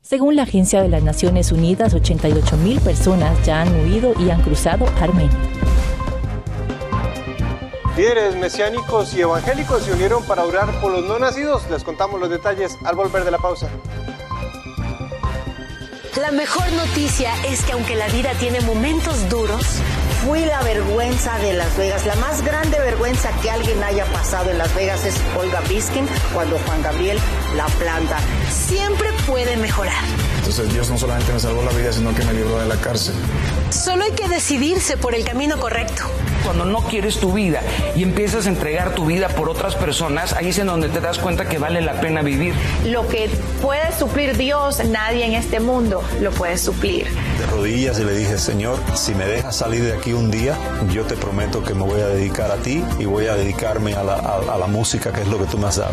Según 0.00 0.36
la 0.36 0.42
Agencia 0.42 0.82
de 0.82 0.88
las 0.88 1.02
Naciones 1.02 1.52
Unidas, 1.52 1.94
88.000 1.94 2.80
personas 2.80 3.46
ya 3.46 3.62
han 3.62 3.74
huido 3.80 4.12
y 4.20 4.30
han 4.30 4.42
cruzado 4.42 4.84
Armenia. 5.00 5.30
Líderes 7.96 8.34
mesiánicos 8.36 9.12
y 9.12 9.20
evangélicos 9.20 9.82
se 9.82 9.92
unieron 9.92 10.24
para 10.24 10.44
orar 10.44 10.80
por 10.80 10.92
los 10.92 11.04
no 11.04 11.18
nacidos. 11.18 11.68
Les 11.70 11.84
contamos 11.84 12.18
los 12.18 12.30
detalles 12.30 12.78
al 12.84 12.96
volver 12.96 13.22
de 13.24 13.30
la 13.30 13.38
pausa. 13.38 13.68
La 16.18 16.30
mejor 16.30 16.70
noticia 16.72 17.34
es 17.44 17.62
que 17.64 17.72
aunque 17.72 17.94
la 17.94 18.06
vida 18.08 18.32
tiene 18.38 18.60
momentos 18.62 19.28
duros, 19.28 19.62
fui 20.24 20.40
la 20.44 20.62
vergüenza 20.62 21.36
de 21.38 21.52
Las 21.52 21.76
Vegas. 21.76 22.06
La 22.06 22.14
más 22.16 22.42
grande 22.42 22.78
vergüenza 22.78 23.30
que 23.42 23.50
alguien 23.50 23.82
haya 23.82 24.06
pasado 24.06 24.50
en 24.50 24.56
Las 24.56 24.74
Vegas 24.74 25.04
es 25.04 25.14
Olga 25.38 25.60
Biskin 25.68 26.06
cuando 26.32 26.58
Juan 26.60 26.82
Gabriel 26.82 27.18
la 27.56 27.66
planta. 27.66 28.18
Siempre 28.50 29.08
puede 29.26 29.56
mejorar. 29.58 30.04
Entonces 30.38 30.72
Dios 30.72 30.88
no 30.88 30.96
solamente 30.96 31.30
me 31.30 31.40
salvó 31.40 31.62
la 31.62 31.72
vida, 31.72 31.92
sino 31.92 32.14
que 32.14 32.24
me 32.24 32.32
libró 32.32 32.58
de 32.58 32.66
la 32.66 32.76
cárcel. 32.76 33.14
Solo 33.70 34.04
hay 34.04 34.12
que 34.12 34.28
decidirse 34.28 34.96
por 34.96 35.14
el 35.14 35.24
camino 35.24 35.58
correcto. 35.58 36.04
Cuando 36.44 36.64
no 36.64 36.80
quieres 36.80 37.18
tu 37.18 37.32
vida 37.32 37.62
y 37.94 38.02
empiezas 38.02 38.46
a 38.46 38.48
entregar 38.48 38.94
tu 38.94 39.06
vida 39.06 39.28
por 39.28 39.48
otras 39.48 39.74
personas, 39.74 40.32
ahí 40.32 40.48
es 40.48 40.58
en 40.58 40.66
donde 40.66 40.88
te 40.88 41.00
das 41.00 41.18
cuenta 41.18 41.48
que 41.48 41.58
vale 41.58 41.80
la 41.80 42.00
pena 42.00 42.22
vivir. 42.22 42.54
Lo 42.86 43.06
que 43.08 43.28
puede 43.60 43.92
suplir 43.98 44.36
Dios, 44.36 44.84
nadie 44.84 45.24
en 45.24 45.34
este 45.34 45.60
mundo 45.60 46.02
lo 46.20 46.30
puede 46.30 46.58
suplir. 46.58 47.06
De 47.42 47.48
rodillas 47.48 47.98
y 47.98 48.04
le 48.04 48.14
dije, 48.14 48.38
Señor, 48.38 48.78
si 48.94 49.16
me 49.16 49.26
dejas 49.26 49.56
salir 49.56 49.82
de 49.82 49.94
aquí 49.94 50.12
un 50.12 50.30
día, 50.30 50.56
yo 50.92 51.02
te 51.02 51.16
prometo 51.16 51.64
que 51.64 51.74
me 51.74 51.82
voy 51.82 52.00
a 52.00 52.06
dedicar 52.06 52.52
a 52.52 52.56
ti 52.56 52.84
y 53.00 53.04
voy 53.04 53.26
a 53.26 53.34
dedicarme 53.34 53.94
a 53.94 54.04
la, 54.04 54.14
a 54.14 54.56
la 54.58 54.66
música, 54.68 55.12
que 55.12 55.22
es 55.22 55.26
lo 55.26 55.38
que 55.38 55.46
tú 55.46 55.58
me 55.58 55.66
has 55.66 55.74
dado. 55.74 55.92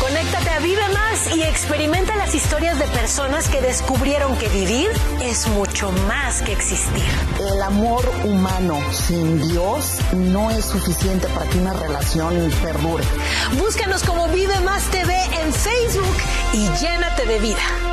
Conéctate 0.00 0.50
a 0.50 0.58
Vive 0.58 0.82
Más 0.92 1.36
y 1.36 1.42
experimenta 1.44 2.16
las 2.16 2.34
historias 2.34 2.76
de 2.80 2.86
personas 2.88 3.48
que 3.48 3.60
descubrieron 3.60 4.36
que 4.36 4.48
vivir 4.48 4.90
es 5.22 5.46
mucho 5.46 5.92
más 6.08 6.42
que 6.42 6.54
existir. 6.54 7.04
El 7.38 7.62
amor 7.62 8.10
humano 8.24 8.80
sin 8.90 9.48
Dios 9.48 9.98
no 10.12 10.50
es 10.50 10.64
suficiente 10.64 11.28
para 11.28 11.48
que 11.48 11.58
una 11.58 11.72
relación 11.72 12.50
perdure. 12.64 13.04
Búscanos 13.60 14.02
como 14.02 14.26
Vive 14.26 14.58
Más 14.60 14.90
TV 14.90 15.14
en 15.40 15.52
Facebook 15.52 16.16
y 16.52 16.68
llénate 16.80 17.26
de 17.26 17.38
vida. 17.38 17.89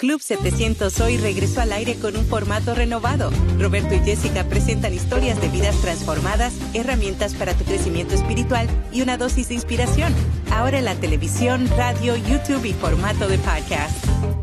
Club 0.00 0.22
700 0.22 0.98
hoy 1.00 1.18
regresó 1.18 1.60
al 1.60 1.72
aire 1.72 1.96
con 1.96 2.16
un 2.16 2.24
formato 2.24 2.74
renovado. 2.74 3.30
Roberto 3.58 3.94
y 3.94 3.98
Jessica 3.98 4.44
presentan 4.44 4.94
historias 4.94 5.38
de 5.42 5.48
vidas 5.48 5.78
transformadas, 5.82 6.54
herramientas 6.72 7.34
para 7.34 7.52
tu 7.52 7.64
crecimiento 7.64 8.14
espiritual 8.14 8.66
y 8.94 9.02
una 9.02 9.18
dosis 9.18 9.50
de 9.50 9.56
inspiración. 9.56 10.14
Ahora 10.50 10.78
en 10.78 10.86
la 10.86 10.94
televisión, 10.94 11.68
radio, 11.76 12.16
YouTube 12.16 12.64
y 12.64 12.72
formato 12.72 13.28
de 13.28 13.36
podcast. 13.36 14.39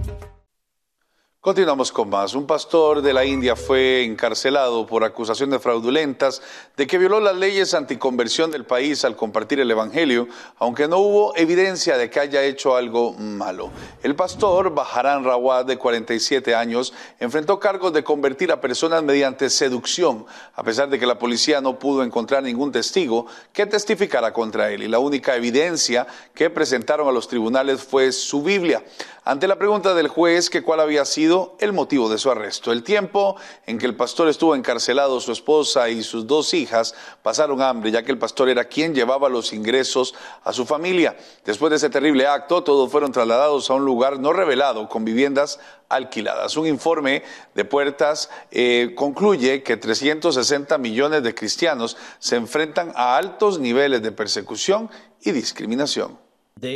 Continuamos 1.47 1.93
con 1.93 2.09
más. 2.09 2.35
Un 2.35 2.45
pastor 2.45 3.01
de 3.01 3.13
la 3.13 3.23
India 3.23 3.55
fue 3.55 4.03
encarcelado 4.03 4.85
por 4.85 5.05
acusaciones 5.05 5.61
fraudulentas 5.61 6.41
de 6.75 6.85
que 6.85 6.97
violó 6.97 7.21
las 7.21 7.37
leyes 7.37 7.73
anticonversión 7.73 8.51
del 8.51 8.65
país 8.65 9.05
al 9.05 9.15
compartir 9.15 9.61
el 9.61 9.71
Evangelio, 9.71 10.27
aunque 10.57 10.89
no 10.89 10.97
hubo 10.97 11.33
evidencia 11.37 11.97
de 11.97 12.09
que 12.09 12.19
haya 12.19 12.43
hecho 12.43 12.75
algo 12.75 13.13
malo. 13.13 13.69
El 14.03 14.13
pastor 14.13 14.75
Bajaran 14.75 15.23
Rawat, 15.23 15.67
de 15.67 15.77
47 15.77 16.53
años, 16.53 16.93
enfrentó 17.17 17.61
cargos 17.61 17.93
de 17.93 18.03
convertir 18.03 18.51
a 18.51 18.59
personas 18.59 19.01
mediante 19.01 19.49
seducción, 19.49 20.25
a 20.53 20.63
pesar 20.63 20.89
de 20.89 20.99
que 20.99 21.07
la 21.07 21.17
policía 21.17 21.61
no 21.61 21.79
pudo 21.79 22.03
encontrar 22.03 22.43
ningún 22.43 22.73
testigo 22.73 23.25
que 23.53 23.65
testificara 23.65 24.33
contra 24.33 24.69
él. 24.69 24.83
Y 24.83 24.89
la 24.89 24.99
única 24.99 25.37
evidencia 25.37 26.07
que 26.33 26.49
presentaron 26.49 27.07
a 27.07 27.13
los 27.13 27.29
tribunales 27.29 27.81
fue 27.81 28.11
su 28.11 28.43
Biblia. 28.43 28.83
Ante 29.29 29.45
la 29.49 29.57
pregunta 29.57 29.93
del 29.93 30.07
juez 30.07 30.49
que 30.49 30.63
cuál 30.63 30.79
había 30.79 31.03
sido 31.03 31.57
el 31.59 31.73
motivo 31.73 32.07
de 32.07 32.17
su 32.17 32.31
arresto, 32.31 32.71
el 32.71 32.81
tiempo 32.81 33.35
en 33.65 33.77
que 33.77 33.85
el 33.85 33.93
pastor 33.93 34.29
estuvo 34.29 34.55
encarcelado, 34.55 35.19
su 35.19 35.33
esposa 35.33 35.89
y 35.89 36.01
sus 36.01 36.25
dos 36.27 36.53
hijas 36.53 36.95
pasaron 37.23 37.61
hambre, 37.61 37.91
ya 37.91 38.03
que 38.03 38.13
el 38.13 38.17
pastor 38.17 38.47
era 38.47 38.63
quien 38.69 38.95
llevaba 38.95 39.27
los 39.27 39.51
ingresos 39.51 40.15
a 40.45 40.53
su 40.53 40.65
familia. 40.65 41.17
Después 41.43 41.71
de 41.71 41.75
ese 41.75 41.89
terrible 41.89 42.25
acto, 42.25 42.63
todos 42.63 42.89
fueron 42.89 43.11
trasladados 43.11 43.69
a 43.69 43.73
un 43.73 43.83
lugar 43.83 44.17
no 44.17 44.31
revelado 44.31 44.87
con 44.87 45.03
viviendas 45.03 45.59
alquiladas. 45.89 46.55
Un 46.55 46.67
informe 46.67 47.21
de 47.53 47.65
Puertas 47.65 48.29
eh, 48.49 48.93
concluye 48.95 49.61
que 49.61 49.75
360 49.75 50.77
millones 50.77 51.21
de 51.21 51.35
cristianos 51.35 51.97
se 52.19 52.37
enfrentan 52.37 52.93
a 52.95 53.17
altos 53.17 53.59
niveles 53.59 54.01
de 54.01 54.13
persecución 54.13 54.89
y 55.21 55.31
discriminación. 55.31 56.26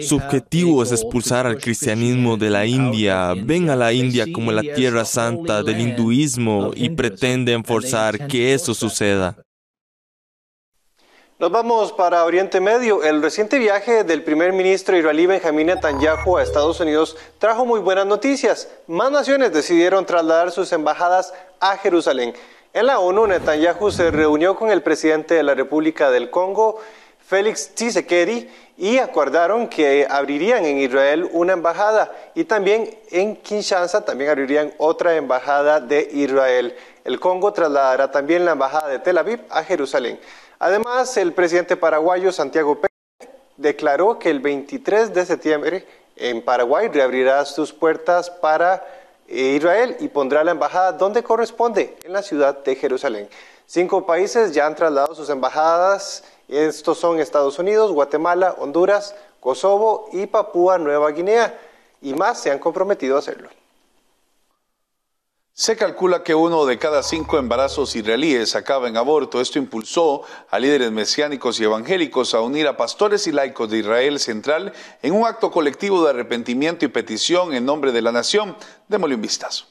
Su 0.02 0.18
objetivo 0.18 0.84
es 0.84 0.92
expulsar 0.92 1.48
al 1.48 1.60
cristianismo 1.60 2.38
de 2.38 2.50
la 2.50 2.66
India. 2.66 3.34
Ven 3.36 3.70
a 3.70 3.76
la 3.76 3.92
India 3.94 4.26
como 4.34 4.52
la 4.52 4.62
tierra 4.62 5.06
santa 5.06 5.64
del 5.64 5.80
hinduismo 5.80 6.72
y 6.76 6.90
pretenden 6.90 7.64
forzar 7.64 8.28
que 8.28 8.54
eso 8.54 8.74
suceda. 8.74 9.36
Nos 11.40 11.52
vamos 11.52 11.92
para 11.92 12.24
Oriente 12.24 12.60
Medio. 12.60 13.04
El 13.04 13.24
reciente 13.24 13.58
viaje 13.58 14.04
del 14.04 14.24
primer 14.24 14.54
ministro 14.54 14.96
israelí 14.96 15.26
Benjamín 15.26 15.68
Netanyahu 15.68 16.38
a 16.38 16.44
Estados 16.44 16.80
Unidos 16.80 17.18
trajo 17.40 17.66
muy 17.66 17.80
buenas 17.80 18.06
noticias. 18.06 18.70
Más 18.86 19.12
naciones 19.12 19.52
decidieron 19.52 20.06
trasladar 20.06 20.52
sus 20.52 20.72
embajadas 20.72 21.34
a 21.60 21.78
Jerusalén. 21.78 22.36
En 22.74 22.86
la 22.86 23.00
ONU, 23.00 23.28
Netanyahu 23.28 23.92
se 23.92 24.12
reunió 24.12 24.56
con 24.56 24.70
el 24.70 24.82
presidente 24.84 25.34
de 25.34 25.44
la 25.44 25.56
República 25.56 26.10
del 26.12 26.30
Congo, 26.30 26.80
Félix 27.32 27.74
Tshisekedi, 27.76 28.50
y 28.78 28.98
acordaron 28.98 29.70
que 29.70 30.06
abrirían 30.10 30.66
en 30.66 30.80
Israel 30.80 31.30
una 31.32 31.54
embajada 31.54 32.12
y 32.36 32.44
también 32.44 32.94
en 33.10 33.38
Kinshasa 33.38 34.04
también 34.04 34.32
abrirían 34.32 34.74
otra 34.78 35.16
embajada 35.16 35.80
de 35.80 36.10
Israel. 36.12 36.76
El 37.06 37.22
Congo 37.22 37.54
trasladará 37.54 38.12
también 38.12 38.44
la 38.44 38.52
embajada 38.52 38.90
de 38.90 39.00
Tel 39.00 39.18
Aviv 39.18 39.40
a 39.50 39.64
Jerusalén. 39.64 40.20
Además, 40.60 41.16
el 41.16 41.32
presidente 41.32 41.78
paraguayo 41.78 42.34
Santiago 42.34 42.82
Pérez 42.82 43.32
declaró 43.56 44.20
que 44.20 44.30
el 44.30 44.42
23 44.42 45.14
de 45.14 45.26
septiembre 45.26 45.88
en 46.18 46.42
Paraguay 46.42 46.90
reabrirá 46.90 47.46
sus 47.46 47.72
puertas 47.72 48.30
para 48.30 48.86
Israel 49.30 49.96
y 50.02 50.10
pondrá 50.10 50.44
la 50.44 50.52
embajada 50.52 50.92
donde 50.92 51.24
corresponde, 51.24 51.96
en 52.04 52.12
la 52.12 52.24
ciudad 52.24 52.62
de 52.62 52.76
Jerusalén. 52.76 53.30
Cinco 53.74 54.06
países 54.06 54.54
ya 54.54 54.66
han 54.66 54.76
trasladado 54.76 55.16
sus 55.16 55.30
embajadas 55.30 56.26
estos 56.50 56.98
son 56.98 57.22
Estados 57.22 57.58
Unidos, 57.58 57.94
Guatemala, 57.94 58.58
Honduras, 58.60 59.16
Kosovo 59.40 60.10
y 60.12 60.28
Papúa 60.28 60.78
Nueva 60.78 61.10
Guinea, 61.12 61.58
y 62.02 62.14
más 62.14 62.42
se 62.42 62.52
han 62.52 62.60
comprometido 62.60 63.16
a 63.16 63.20
hacerlo. 63.20 63.48
Se 65.54 65.78
calcula 65.78 66.22
que 66.22 66.36
uno 66.36 66.66
de 66.66 66.78
cada 66.78 67.02
cinco 67.02 67.38
embarazos 67.38 67.96
israelíes 67.96 68.58
acaba 68.58 68.90
en 68.90 68.98
aborto. 68.98 69.40
Esto 69.40 69.58
impulsó 69.58 70.24
a 70.50 70.60
líderes 70.60 70.92
mesiánicos 70.92 71.58
y 71.62 71.64
evangélicos 71.64 72.34
a 72.34 72.42
unir 72.42 72.68
a 72.68 72.76
pastores 72.76 73.26
y 73.28 73.32
laicos 73.32 73.70
de 73.70 73.78
Israel 73.78 74.20
Central 74.20 74.74
en 75.02 75.14
un 75.14 75.26
acto 75.26 75.50
colectivo 75.50 76.04
de 76.04 76.10
arrepentimiento 76.10 76.84
y 76.84 76.90
petición 76.90 77.54
en 77.54 77.64
nombre 77.64 77.94
de 77.94 78.02
la 78.02 78.12
nación. 78.12 78.58
Démosle 78.90 79.16
un 79.16 79.22
vistazo. 79.22 79.71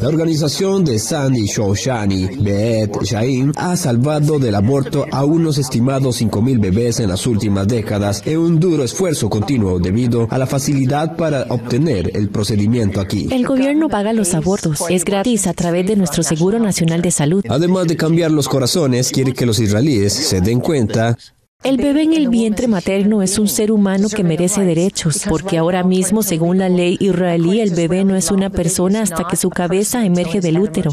La 0.00 0.06
organización 0.06 0.84
de 0.84 0.96
Sandy 0.96 1.46
Shoshani 1.46 2.26
Beet 2.38 3.02
Shaim 3.02 3.52
ha 3.56 3.76
salvado 3.76 4.38
del 4.38 4.54
aborto 4.54 5.04
a 5.10 5.24
unos 5.24 5.58
estimados 5.58 6.22
5.000 6.22 6.60
bebés 6.60 7.00
en 7.00 7.08
las 7.08 7.26
últimas 7.26 7.66
décadas 7.66 8.22
en 8.24 8.38
un 8.38 8.60
duro 8.60 8.84
esfuerzo 8.84 9.28
continuo 9.28 9.80
debido 9.80 10.28
a 10.30 10.38
la 10.38 10.46
facilidad 10.46 11.16
para 11.16 11.46
obtener 11.48 12.16
el 12.16 12.28
procedimiento 12.28 13.00
aquí. 13.00 13.26
El 13.32 13.44
gobierno 13.44 13.88
paga 13.88 14.12
los 14.12 14.34
abortos, 14.34 14.84
es 14.88 15.04
gratis 15.04 15.48
a 15.48 15.52
través 15.52 15.84
de 15.88 15.96
nuestro 15.96 16.22
Seguro 16.22 16.60
Nacional 16.60 17.02
de 17.02 17.10
Salud. 17.10 17.44
Además 17.48 17.88
de 17.88 17.96
cambiar 17.96 18.30
los 18.30 18.48
corazones, 18.48 19.10
quiere 19.10 19.34
que 19.34 19.46
los 19.46 19.58
israelíes 19.58 20.12
se 20.12 20.40
den 20.40 20.60
cuenta 20.60 21.18
el 21.64 21.76
bebé 21.76 22.04
en 22.04 22.12
el 22.12 22.28
vientre 22.28 22.68
materno 22.68 23.20
es 23.20 23.36
un 23.36 23.48
ser 23.48 23.72
humano 23.72 24.08
que 24.08 24.22
merece 24.22 24.62
derechos, 24.62 25.22
porque 25.28 25.58
ahora 25.58 25.82
mismo, 25.82 26.22
según 26.22 26.58
la 26.58 26.68
ley 26.68 26.96
israelí, 27.00 27.60
el 27.60 27.74
bebé 27.74 28.04
no 28.04 28.14
es 28.14 28.30
una 28.30 28.48
persona 28.48 29.02
hasta 29.02 29.24
que 29.24 29.34
su 29.34 29.50
cabeza 29.50 30.06
emerge 30.06 30.40
del 30.40 30.60
útero. 30.60 30.92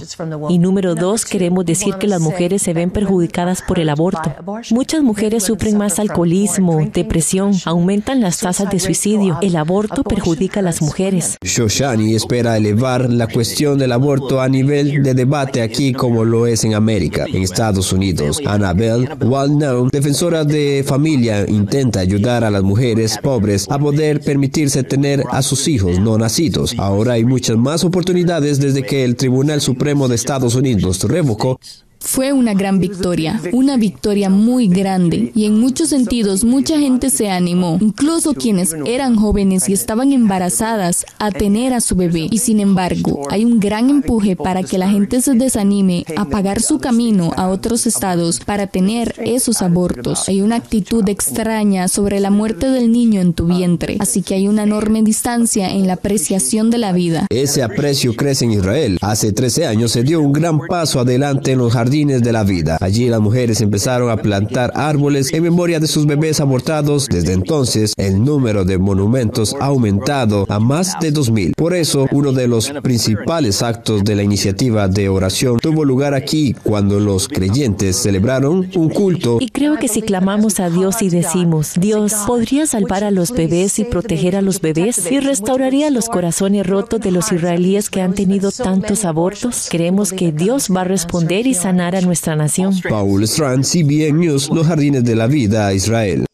Y 0.49 0.57
número 0.57 0.95
dos, 0.95 1.23
queremos 1.23 1.67
decir 1.67 1.93
que 1.99 2.07
las 2.07 2.19
mujeres 2.19 2.63
se 2.63 2.73
ven 2.73 2.89
perjudicadas 2.89 3.61
por 3.61 3.77
el 3.77 3.89
aborto. 3.89 4.33
Muchas 4.71 5.03
mujeres 5.03 5.43
sufren 5.43 5.77
más 5.77 5.99
alcoholismo, 5.99 6.83
depresión, 6.91 7.53
aumentan 7.65 8.19
las 8.19 8.39
tasas 8.39 8.71
de 8.71 8.79
suicidio. 8.79 9.37
El 9.43 9.57
aborto 9.57 10.03
perjudica 10.03 10.61
a 10.61 10.63
las 10.63 10.81
mujeres. 10.81 11.37
Shoshani 11.43 12.15
espera 12.15 12.57
elevar 12.57 13.07
la 13.07 13.27
cuestión 13.27 13.77
del 13.77 13.91
aborto 13.91 14.41
a 14.41 14.49
nivel 14.49 15.03
de 15.03 15.13
debate 15.13 15.61
aquí 15.61 15.93
como 15.93 16.25
lo 16.25 16.47
es 16.47 16.63
en 16.63 16.73
América, 16.73 17.25
en 17.27 17.43
Estados 17.43 17.93
Unidos. 17.93 18.41
Annabelle 18.43 19.09
Waldnau, 19.23 19.89
defensora 19.91 20.43
de 20.43 20.54
de 20.55 20.85
familia 20.85 21.45
intenta 21.49 21.99
ayudar 21.99 22.45
a 22.45 22.49
las 22.49 22.63
mujeres 22.63 23.17
pobres 23.21 23.67
a 23.69 23.77
poder 23.77 24.21
permitirse 24.21 24.83
tener 24.83 25.21
a 25.29 25.41
sus 25.41 25.67
hijos 25.67 25.99
no 25.99 26.17
nacidos. 26.17 26.73
Ahora 26.77 27.13
hay 27.13 27.25
muchas 27.25 27.57
más 27.57 27.83
oportunidades 27.83 28.59
desde 28.59 28.83
que 28.83 29.03
el 29.03 29.17
Tribunal 29.17 29.59
Supremo 29.59 30.07
de 30.07 30.15
Estados 30.15 30.55
Unidos 30.55 31.03
revocó 31.03 31.59
fue 32.05 32.31
una 32.31 32.53
gran 32.53 32.79
victoria, 32.79 33.41
una 33.51 33.77
victoria 33.77 34.29
muy 34.29 34.67
grande 34.67 35.31
y 35.33 35.45
en 35.45 35.59
muchos 35.59 35.89
sentidos 35.89 36.43
mucha 36.43 36.77
gente 36.79 37.09
se 37.09 37.29
animó, 37.29 37.79
incluso 37.81 38.35
quienes 38.35 38.75
eran 38.85 39.15
jóvenes 39.15 39.67
y 39.67 39.73
estaban 39.73 40.11
embarazadas, 40.11 41.05
a 41.17 41.31
tener 41.31 41.73
a 41.73 41.81
su 41.81 41.95
bebé. 41.95 42.27
Y 42.29 42.37
sin 42.37 42.59
embargo, 42.59 43.23
hay 43.31 43.43
un 43.43 43.59
gran 43.59 43.89
empuje 43.89 44.35
para 44.35 44.61
que 44.61 44.77
la 44.77 44.87
gente 44.89 45.19
se 45.21 45.33
desanime 45.33 46.05
a 46.15 46.25
pagar 46.25 46.61
su 46.61 46.79
camino 46.79 47.31
a 47.37 47.49
otros 47.49 47.87
estados 47.87 48.39
para 48.39 48.67
tener 48.67 49.15
esos 49.25 49.61
abortos. 49.61 50.29
Hay 50.29 50.41
una 50.41 50.57
actitud 50.57 51.07
extraña 51.09 51.87
sobre 51.87 52.19
la 52.19 52.29
muerte 52.29 52.69
del 52.69 52.91
niño 52.91 53.19
en 53.19 53.33
tu 53.33 53.47
vientre, 53.47 53.97
así 53.99 54.21
que 54.21 54.35
hay 54.35 54.47
una 54.47 54.63
enorme 54.63 55.01
distancia 55.01 55.71
en 55.71 55.87
la 55.87 55.93
apreciación 55.93 56.69
de 56.69 56.77
la 56.77 56.91
vida. 56.91 57.25
Ese 57.29 57.63
aprecio 57.63 58.15
crece 58.15 58.45
en 58.45 58.51
Israel. 58.51 58.99
Hace 59.01 59.33
13 59.33 59.65
años 59.65 59.91
se 59.91 60.03
dio 60.03 60.21
un 60.21 60.33
gran 60.33 60.59
paso 60.59 60.99
adelante 60.99 61.53
en 61.53 61.57
los 61.57 61.73
jardines 61.73 61.94
de 61.95 62.33
la 62.33 62.43
vida. 62.43 62.77
Allí 62.81 63.07
las 63.07 63.21
mujeres 63.21 63.61
empezaron 63.61 64.09
a 64.09 64.17
plantar 64.17 64.73
árboles 64.75 65.33
en 65.33 65.43
memoria 65.43 65.79
de 65.79 65.87
sus 65.87 66.05
bebés 66.05 66.41
abortados. 66.41 67.07
Desde 67.07 67.31
entonces, 67.31 67.93
el 67.95 68.21
número 68.21 68.65
de 68.65 68.77
monumentos 68.77 69.55
ha 69.61 69.67
aumentado 69.67 70.45
a 70.49 70.59
más 70.59 70.99
de 70.99 71.13
2.000. 71.13 71.53
Por 71.55 71.73
eso, 71.73 72.05
uno 72.11 72.33
de 72.33 72.49
los 72.49 72.69
principales 72.83 73.61
actos 73.61 74.03
de 74.03 74.13
la 74.13 74.23
iniciativa 74.23 74.89
de 74.89 75.07
oración 75.07 75.57
tuvo 75.61 75.85
lugar 75.85 76.13
aquí 76.13 76.53
cuando 76.63 76.99
los 76.99 77.29
creyentes 77.29 77.95
celebraron 77.95 78.69
un 78.75 78.89
culto. 78.89 79.37
Y 79.39 79.47
creo 79.47 79.77
que 79.77 79.87
si 79.87 80.01
clamamos 80.01 80.59
a 80.59 80.69
Dios 80.69 81.01
y 81.01 81.09
decimos, 81.09 81.75
Dios, 81.79 82.13
¿podría 82.27 82.67
salvar 82.67 83.05
a 83.05 83.11
los 83.11 83.31
bebés 83.31 83.79
y 83.79 83.85
proteger 83.85 84.35
a 84.35 84.41
los 84.41 84.59
bebés? 84.59 85.09
¿Y 85.09 85.21
restauraría 85.21 85.89
los 85.91 86.09
corazones 86.09 86.67
rotos 86.67 86.99
de 86.99 87.11
los 87.11 87.31
israelíes 87.31 87.89
que 87.89 88.01
han 88.01 88.13
tenido 88.13 88.51
tantos 88.51 89.05
abortos? 89.05 89.69
Creemos 89.71 90.11
que 90.11 90.33
Dios 90.33 90.67
va 90.75 90.81
a 90.81 90.83
responder 90.83 91.47
y 91.47 91.53
sanar 91.53 91.84
a 91.93 92.01
nuestra 92.01 92.35
nación. 92.35 92.73
Paul 92.89 93.23
Strand, 93.23 93.63
CBN 93.63 94.19
News, 94.19 94.49
Los 94.49 94.65
Jardines 94.65 95.03
de 95.03 95.15
la 95.15 95.27
Vida, 95.27 95.71
Israel. 95.73 96.25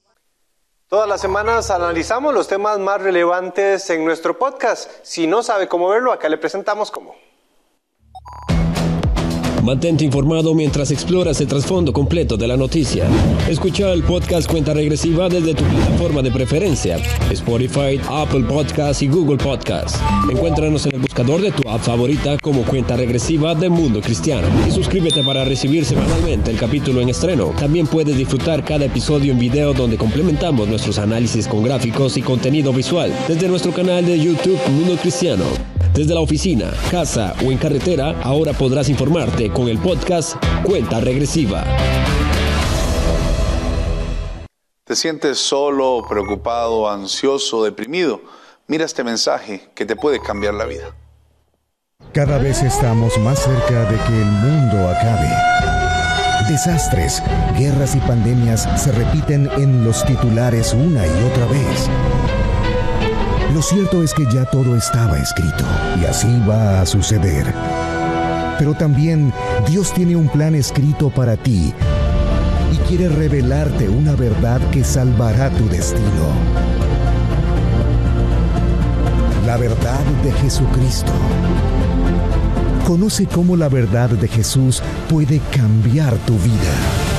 Todas 0.88 1.10
las 1.10 1.20
semanas 1.22 1.72
analizamos 1.72 2.34
los 2.34 2.48
temas 2.48 2.78
más 2.80 3.02
relevantes 3.02 3.90
en 3.90 4.06
nuestro 4.06 4.38
podcast. 4.38 4.90
Si 5.04 5.26
no 5.26 5.42
sabe 5.42 5.68
cómo 5.68 5.90
verlo, 5.90 6.12
acá 6.12 6.30
le 6.30 6.38
presentamos 6.38 6.92
cómo. 6.92 7.16
Mantente 9.64 10.04
informado 10.04 10.56
mientras 10.56 10.90
exploras 10.90 11.40
el 11.40 11.48
trasfondo 11.48 11.94
completo 11.94 12.36
de 12.36 12.48
la 12.48 12.58
noticia. 12.58 13.06
Escucha 13.48 13.94
el 13.94 14.02
podcast 14.02 14.50
Cuenta 14.50 14.74
Regresiva 14.74 15.30
desde 15.30 15.54
tu 15.54 15.64
plataforma 15.64 16.24
de 16.24 16.32
preferencia, 16.32 16.98
Spotify, 17.30 18.02
Apple 18.10 18.44
Podcasts 18.46 19.04
y 19.04 19.08
Google 19.08 19.38
Podcasts. 19.38 20.00
Encuéntranos 20.32 20.88
en 20.88 20.96
el 20.96 21.02
buscador 21.02 21.42
de 21.42 21.52
tu 21.52 21.70
app 21.70 21.82
favorita 21.82 22.38
como 22.40 22.64
Cuenta 22.64 22.98
Regresiva 22.98 23.54
de 23.54 23.70
Mundo 23.70 24.02
Cristiano 24.02 24.48
y 24.68 24.72
suscríbete 24.72 25.24
para 25.24 25.46
recibir 25.46 25.86
semanalmente 25.86 26.50
el 26.50 26.58
capítulo 26.58 27.00
en 27.00 27.10
estreno. 27.10 27.54
También 27.60 27.86
puedes 27.86 28.18
disfrutar 28.18 28.66
cada 28.66 28.86
episodio 28.86 29.32
en 29.32 29.40
video 29.40 29.74
donde 29.74 29.98
complementamos 29.98 30.68
nuestros 30.68 30.98
análisis 30.98 31.48
con 31.48 31.64
gráficos 31.64 32.18
y 32.18 32.24
contenido 32.24 32.74
visual 32.74 33.14
desde 33.28 33.48
nuestro 33.48 33.72
canal 33.72 34.04
de 34.06 34.20
YouTube 34.20 34.60
Mundo 34.70 34.96
Cristiano. 34.98 35.71
Desde 35.94 36.14
la 36.14 36.22
oficina, 36.22 36.72
casa 36.90 37.36
o 37.46 37.52
en 37.52 37.58
carretera, 37.58 38.22
ahora 38.24 38.54
podrás 38.54 38.88
informarte 38.88 39.52
con 39.52 39.68
el 39.68 39.78
podcast 39.78 40.38
Cuenta 40.64 41.02
Regresiva. 41.02 41.66
¿Te 44.86 44.96
sientes 44.96 45.38
solo, 45.38 46.06
preocupado, 46.08 46.90
ansioso, 46.90 47.66
deprimido? 47.66 48.22
Mira 48.68 48.86
este 48.86 49.04
mensaje 49.04 49.70
que 49.76 49.86
te 49.86 49.98
puede 49.98 50.22
cambiar 50.22 50.54
la 50.54 50.66
vida. 50.66 50.96
Cada 52.14 52.38
vez 52.38 52.62
estamos 52.62 53.18
más 53.18 53.40
cerca 53.40 53.84
de 53.92 53.98
que 53.98 54.22
el 54.22 54.32
mundo 54.32 54.88
acabe. 54.88 55.30
Desastres, 56.50 57.22
guerras 57.58 57.96
y 57.96 58.00
pandemias 58.00 58.68
se 58.82 58.94
repiten 58.94 59.50
en 59.58 59.84
los 59.84 60.06
titulares 60.06 60.74
una 60.74 61.06
y 61.06 61.24
otra 61.32 61.46
vez. 61.48 61.90
Lo 63.54 63.62
cierto 63.62 64.02
es 64.02 64.14
que 64.14 64.26
ya 64.32 64.46
todo 64.46 64.78
estaba 64.78 65.20
escrito 65.20 65.66
y 66.02 66.06
así 66.06 66.28
va 66.50 66.80
a 66.82 66.86
suceder. 66.86 67.54
Pero 68.58 68.74
también 68.74 69.34
Dios 69.68 69.94
tiene 69.94 70.16
un 70.16 70.30
plan 70.30 70.56
escrito 70.56 71.10
para 71.10 71.36
ti 71.36 71.74
y 72.72 72.78
quiere 72.88 73.10
revelarte 73.10 73.90
una 73.90 74.16
verdad 74.16 74.62
que 74.72 74.86
salvará 74.86 75.50
tu 75.50 75.68
destino. 75.68 76.30
La 79.46 79.58
verdad 79.58 80.06
de 80.24 80.32
Jesucristo. 80.32 81.12
Conoce 82.88 83.26
cómo 83.26 83.58
la 83.58 83.68
verdad 83.68 84.10
de 84.10 84.30
Jesús 84.30 84.82
puede 85.10 85.42
cambiar 85.52 86.16
tu 86.20 86.38
vida. 86.38 87.11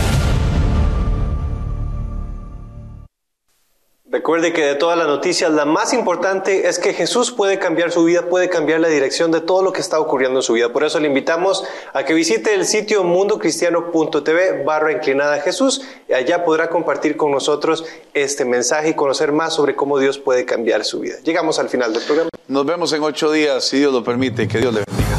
Recuerde 4.12 4.52
que 4.52 4.62
de 4.62 4.74
todas 4.74 4.98
las 4.98 5.06
noticias, 5.06 5.50
la 5.50 5.64
más 5.64 5.94
importante 5.94 6.68
es 6.68 6.78
que 6.78 6.92
Jesús 6.92 7.32
puede 7.32 7.58
cambiar 7.58 7.90
su 7.90 8.04
vida, 8.04 8.28
puede 8.28 8.50
cambiar 8.50 8.80
la 8.80 8.88
dirección 8.88 9.30
de 9.30 9.40
todo 9.40 9.62
lo 9.62 9.72
que 9.72 9.80
está 9.80 9.98
ocurriendo 9.98 10.40
en 10.40 10.42
su 10.42 10.52
vida. 10.52 10.70
Por 10.70 10.84
eso 10.84 11.00
le 11.00 11.08
invitamos 11.08 11.64
a 11.94 12.04
que 12.04 12.12
visite 12.12 12.52
el 12.52 12.66
sitio 12.66 13.04
mundocristiano.tv 13.04 14.64
barra 14.64 14.92
inclinada 14.92 15.40
Jesús 15.40 15.80
y 16.10 16.12
allá 16.12 16.44
podrá 16.44 16.68
compartir 16.68 17.16
con 17.16 17.30
nosotros 17.30 17.86
este 18.12 18.44
mensaje 18.44 18.90
y 18.90 18.94
conocer 18.94 19.32
más 19.32 19.54
sobre 19.54 19.74
cómo 19.74 19.98
Dios 19.98 20.18
puede 20.18 20.44
cambiar 20.44 20.84
su 20.84 21.00
vida. 21.00 21.14
Llegamos 21.24 21.58
al 21.58 21.70
final 21.70 21.94
del 21.94 22.02
programa. 22.02 22.28
Nos 22.48 22.66
vemos 22.66 22.92
en 22.92 23.02
ocho 23.02 23.32
días, 23.32 23.64
si 23.64 23.78
Dios 23.78 23.94
lo 23.94 24.04
permite. 24.04 24.46
Que 24.46 24.58
Dios 24.58 24.74
le 24.74 24.82
bendiga. 24.86 25.11